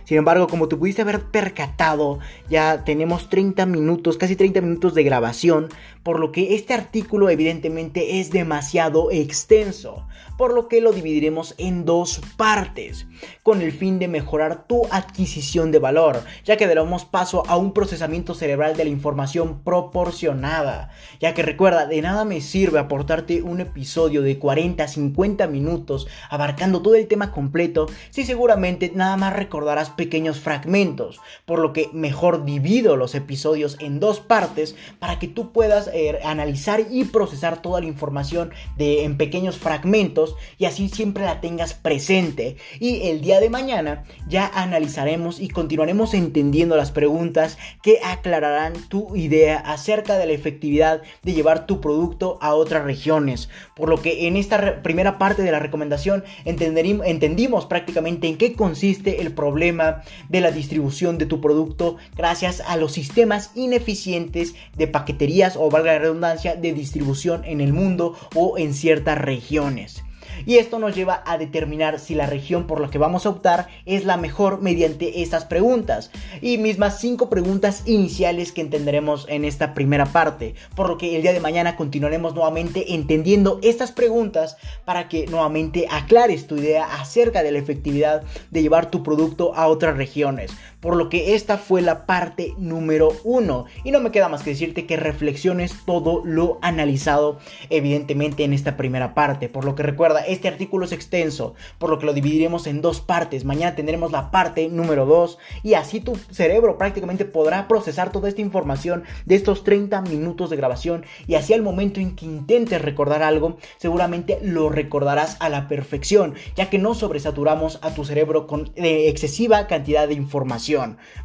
Sin 0.05 0.19
embargo, 0.19 0.47
como 0.47 0.69
te 0.69 0.77
pudiste 0.77 1.01
haber 1.01 1.23
percatado, 1.23 2.19
ya 2.51 2.85
tenemos 2.85 3.31
30 3.31 3.65
minutos, 3.65 4.19
casi 4.19 4.37
30 4.37 4.61
minutos 4.61 4.95
de 4.95 5.05
grabación, 5.05 5.69
por 6.03 6.21
lo 6.21 6.33
que 6.33 6.55
este 6.55 6.75
artículo 6.75 7.31
evidentemente 7.31 8.21
es 8.21 8.31
demasiado 8.31 9.11
extenso 9.11 10.07
por 10.37 10.53
lo 10.55 10.69
que 10.69 10.81
lo 10.81 10.93
dividiremos 10.93 11.55
en 11.59 11.85
dos 11.85 12.21
partes, 12.37 13.07
con 13.43 13.63
el 13.63 13.73
fin 13.73 13.99
de 13.99 14.09
mejorar 14.09 14.67
tu 14.67 14.83
adquisición 14.91 15.71
de 15.73 15.79
valor, 15.79 16.23
ya 16.45 16.57
que 16.57 16.67
daremos 16.67 17.05
paso 17.05 17.43
a 17.47 17.57
un 17.57 17.73
procesamiento 17.73 18.35
cerebral 18.35 18.77
de 18.77 18.85
la 18.85 18.91
información 18.91 19.63
proporcionada, 19.63 20.91
ya 21.21 21.35
que 21.35 21.43
recuerda, 21.43 21.87
de 21.87 22.03
nada 22.03 22.25
me 22.25 22.41
sirve 22.41 22.79
aportarte 22.79 23.43
un 23.43 23.61
episodio 23.61 24.23
de 24.23 24.39
40 24.39 24.87
50 24.87 25.47
minutos 25.47 26.07
abarcando 26.31 26.83
todo 26.83 26.95
el 26.95 27.07
tema 27.07 27.33
completo 27.33 27.87
si 28.11 28.25
seguramente 28.25 28.93
nada 28.95 29.17
más 29.17 29.35
recordarás 29.35 29.91
pequeños 29.91 30.41
fragmentos, 30.41 31.21
por 31.45 31.59
lo 31.59 31.73
que 31.73 31.91
mejor 31.93 32.45
divido 32.45 32.97
los 32.97 33.15
episodios 33.15 33.77
en 33.81 34.01
dos 34.01 34.21
partes 34.21 34.77
para 34.99 35.19
que 35.19 35.29
tú 35.29 35.53
puedas 35.53 35.91
eh, 35.93 36.21
analizar 36.25 36.85
y 36.91 37.05
procesar 37.05 37.61
toda 37.63 37.81
la 37.81 37.87
información 37.87 38.51
de, 38.77 39.05
en 39.05 39.17
pequeños 39.17 39.59
fragmentos 39.59 40.24
y 40.59 40.65
así 40.65 40.89
siempre 40.89 41.25
la 41.25 41.41
tengas 41.41 41.75
presente. 41.75 42.57
Y 42.81 43.09
el 43.09 43.21
día 43.21 43.41
de 43.41 43.51
mañana 43.51 44.05
ya 44.29 44.51
analizaremos 44.55 45.41
y 45.41 45.49
continuaremos 45.49 46.15
entendiendo 46.15 46.77
las 46.77 46.91
preguntas 46.91 47.59
que 47.83 48.01
aclararán 48.05 48.75
tu 48.89 49.15
idea 49.17 49.59
acerca 49.59 50.19
de 50.19 50.27
la 50.27 50.33
efectividad 50.33 51.03
de 51.23 51.33
llevar 51.33 51.67
tu 51.67 51.81
producto 51.81 52.39
a 52.41 52.55
otras 52.55 52.85
regiones. 52.85 53.49
Por 53.75 53.89
lo 53.89 54.01
que 54.01 54.27
en 54.27 54.37
esta 54.37 54.83
primera 54.83 55.19
parte 55.19 55.43
de 55.43 55.53
la 55.53 55.59
recomendación 55.59 56.25
entendimos 56.45 57.67
prácticamente 57.67 58.29
en 58.29 58.39
qué 58.39 58.55
consiste 58.55 59.21
el 59.21 59.33
problema 59.33 60.03
de 60.29 60.41
la 60.41 60.51
distribución 60.51 61.19
de 61.19 61.27
tu 61.27 61.41
producto 61.41 61.97
gracias 62.17 62.63
a 62.67 62.77
los 62.77 62.93
sistemas 62.93 63.51
ineficientes 63.55 64.55
de 64.77 64.87
paqueterías 64.87 65.57
o 65.57 65.71
valga 65.71 65.93
la 65.93 65.99
redundancia 65.99 66.57
de 66.57 66.73
distribución 66.73 67.45
en 67.45 67.61
el 67.61 67.73
mundo 67.73 68.17
o 68.35 68.59
en 68.59 68.75
ciertas 68.75 69.19
regiones 69.19 70.05
y 70.47 70.57
esto 70.57 70.79
nos 70.79 70.95
lleva 70.95 71.23
a 71.27 71.39
determinar 71.39 71.99
si 71.99 72.15
la 72.15 72.27
región 72.27 72.67
por 72.67 72.81
la 72.81 72.91
que 72.91 72.99
vamos 72.99 73.27
a 73.27 73.31
optar 73.31 73.69
es 73.87 74.05
la 74.05 74.17
mejor 74.17 74.63
mediante 74.63 75.23
estas 75.23 75.45
preguntas. 75.45 76.11
Y 76.41 76.59
mismas 76.59 77.01
cinco 77.01 77.29
preguntas 77.29 77.83
iniciales 77.87 78.53
que 78.53 78.61
entenderemos 78.61 79.27
en 79.29 79.45
esta 79.45 79.75
primera 79.75 80.07
parte, 80.07 80.55
por 80.75 80.89
lo 80.89 80.99
que 80.99 81.17
el 81.17 81.23
día 81.23 81.33
de 81.33 81.41
mañana 81.41 81.77
continuaremos 81.77 82.35
nuevamente 82.35 82.95
entendiendo 82.95 83.59
estas 83.63 83.93
preguntas 83.93 84.57
para 84.85 85.09
que 85.09 85.27
nuevamente 85.27 85.87
aclares 85.91 86.47
tu 86.47 86.57
idea 86.57 86.85
acerca 87.01 87.43
de 87.43 87.53
la 87.53 87.59
efectividad 87.59 88.23
de 88.51 88.63
llevar 88.63 88.91
tu 88.91 89.03
producto 89.03 89.55
a 89.55 89.69
otras 89.69 89.97
regiones, 89.97 90.53
por 90.85 90.97
lo 90.97 91.09
que 91.09 91.35
esta 91.35 91.57
fue 91.57 91.81
la 91.81 92.05
parte 92.05 92.53
número 92.59 93.15
uno. 93.25 93.65
Y 93.85 93.91
no 93.91 94.01
me 94.01 94.11
queda 94.11 94.29
más 94.29 94.43
que 94.43 94.51
decirte 94.51 94.85
que 94.85 94.99
reflexiones 94.99 95.75
todo 95.87 96.21
lo 96.27 96.59
analizado 96.61 97.39
evidentemente 97.71 98.45
en 98.45 98.53
esta 98.53 98.77
primera 98.77 99.15
parte, 99.15 99.49
por 99.49 99.65
lo 99.65 99.77
que 99.77 99.83
recuerda 99.83 100.21
este 100.21 100.47
artículo 100.47 100.85
es 100.85 100.93
extenso, 100.93 101.55
por 101.79 101.89
lo 101.89 101.99
que 101.99 102.05
lo 102.05 102.13
dividiremos 102.13 102.67
en 102.67 102.83
dos 102.83 103.01
partes. 103.01 103.47
Mañana 103.47 103.75
tendremos 103.75 104.13
la 104.13 104.31
parte 104.31 104.69
número 104.69 105.07
2 105.07 105.39
y 105.63 105.73
así 105.73 106.01
tu 106.01 106.17
cerebro 106.17 106.77
prácticamente 106.77 107.25
podrá 107.25 107.67
procesar 107.67 108.13
toda 108.13 108.29
esta 108.29 108.43
información 108.43 109.05
de 109.25 109.37
estos 109.37 109.65
30 109.65 110.03
minutos 110.03 110.51
de 110.51 110.57
grabación. 110.57 111.07
Y 111.27 111.37
así 111.37 111.55
al 111.55 111.63
momento 111.63 111.99
en 111.99 112.15
que 112.15 112.27
intentes 112.27 112.83
recordar 112.83 113.23
algo, 113.23 113.57
seguramente 113.79 114.39
lo 114.43 114.69
recordarás 114.69 115.39
a 115.41 115.49
la 115.49 115.67
perfección, 115.67 116.35
ya 116.57 116.69
que 116.69 116.79
no 116.79 116.93
sobresaturamos 116.93 117.79
a 117.81 117.95
tu 117.95 118.05
cerebro 118.05 118.47
con 118.47 118.71
eh, 118.77 119.09
excesiva 119.09 119.67
cantidad 119.67 120.07
de 120.07 120.13
información, 120.13 120.74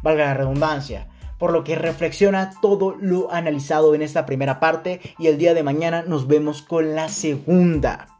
valga 0.02 0.26
la 0.26 0.34
redundancia 0.34 1.08
por 1.40 1.52
lo 1.52 1.64
que 1.64 1.74
reflexiona 1.74 2.50
todo 2.60 2.94
lo 3.00 3.32
analizado 3.32 3.94
en 3.94 4.02
esta 4.02 4.26
primera 4.26 4.60
parte 4.60 5.00
y 5.18 5.26
el 5.26 5.38
día 5.38 5.54
de 5.54 5.62
mañana 5.62 6.02
nos 6.02 6.28
vemos 6.28 6.60
con 6.60 6.94
la 6.94 7.08
segunda. 7.08 8.19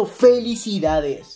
felicidades. 0.05 1.35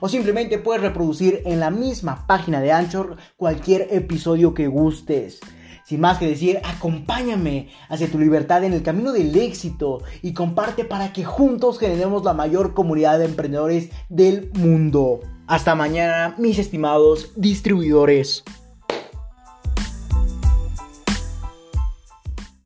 o 0.00 0.08
simplemente 0.08 0.58
puedes 0.58 0.82
reproducir 0.82 1.42
en 1.44 1.60
la 1.60 1.70
misma 1.70 2.26
página 2.26 2.60
de 2.60 2.72
Anchor 2.72 3.16
cualquier 3.36 3.88
episodio 3.90 4.54
que 4.54 4.66
gustes. 4.66 5.40
Sin 5.84 6.00
más 6.00 6.18
que 6.18 6.28
decir, 6.28 6.60
acompáñame 6.64 7.68
hacia 7.88 8.10
tu 8.10 8.18
libertad 8.18 8.64
en 8.64 8.72
el 8.72 8.82
camino 8.82 9.12
del 9.12 9.36
éxito 9.36 10.02
y 10.22 10.32
comparte 10.32 10.84
para 10.84 11.12
que 11.12 11.24
juntos 11.24 11.78
generemos 11.78 12.24
la 12.24 12.34
mayor 12.34 12.72
comunidad 12.72 13.18
de 13.18 13.26
emprendedores 13.26 13.90
del 14.08 14.50
mundo. 14.54 15.20
Hasta 15.46 15.74
mañana, 15.74 16.34
mis 16.38 16.58
estimados 16.58 17.32
distribuidores. 17.36 18.44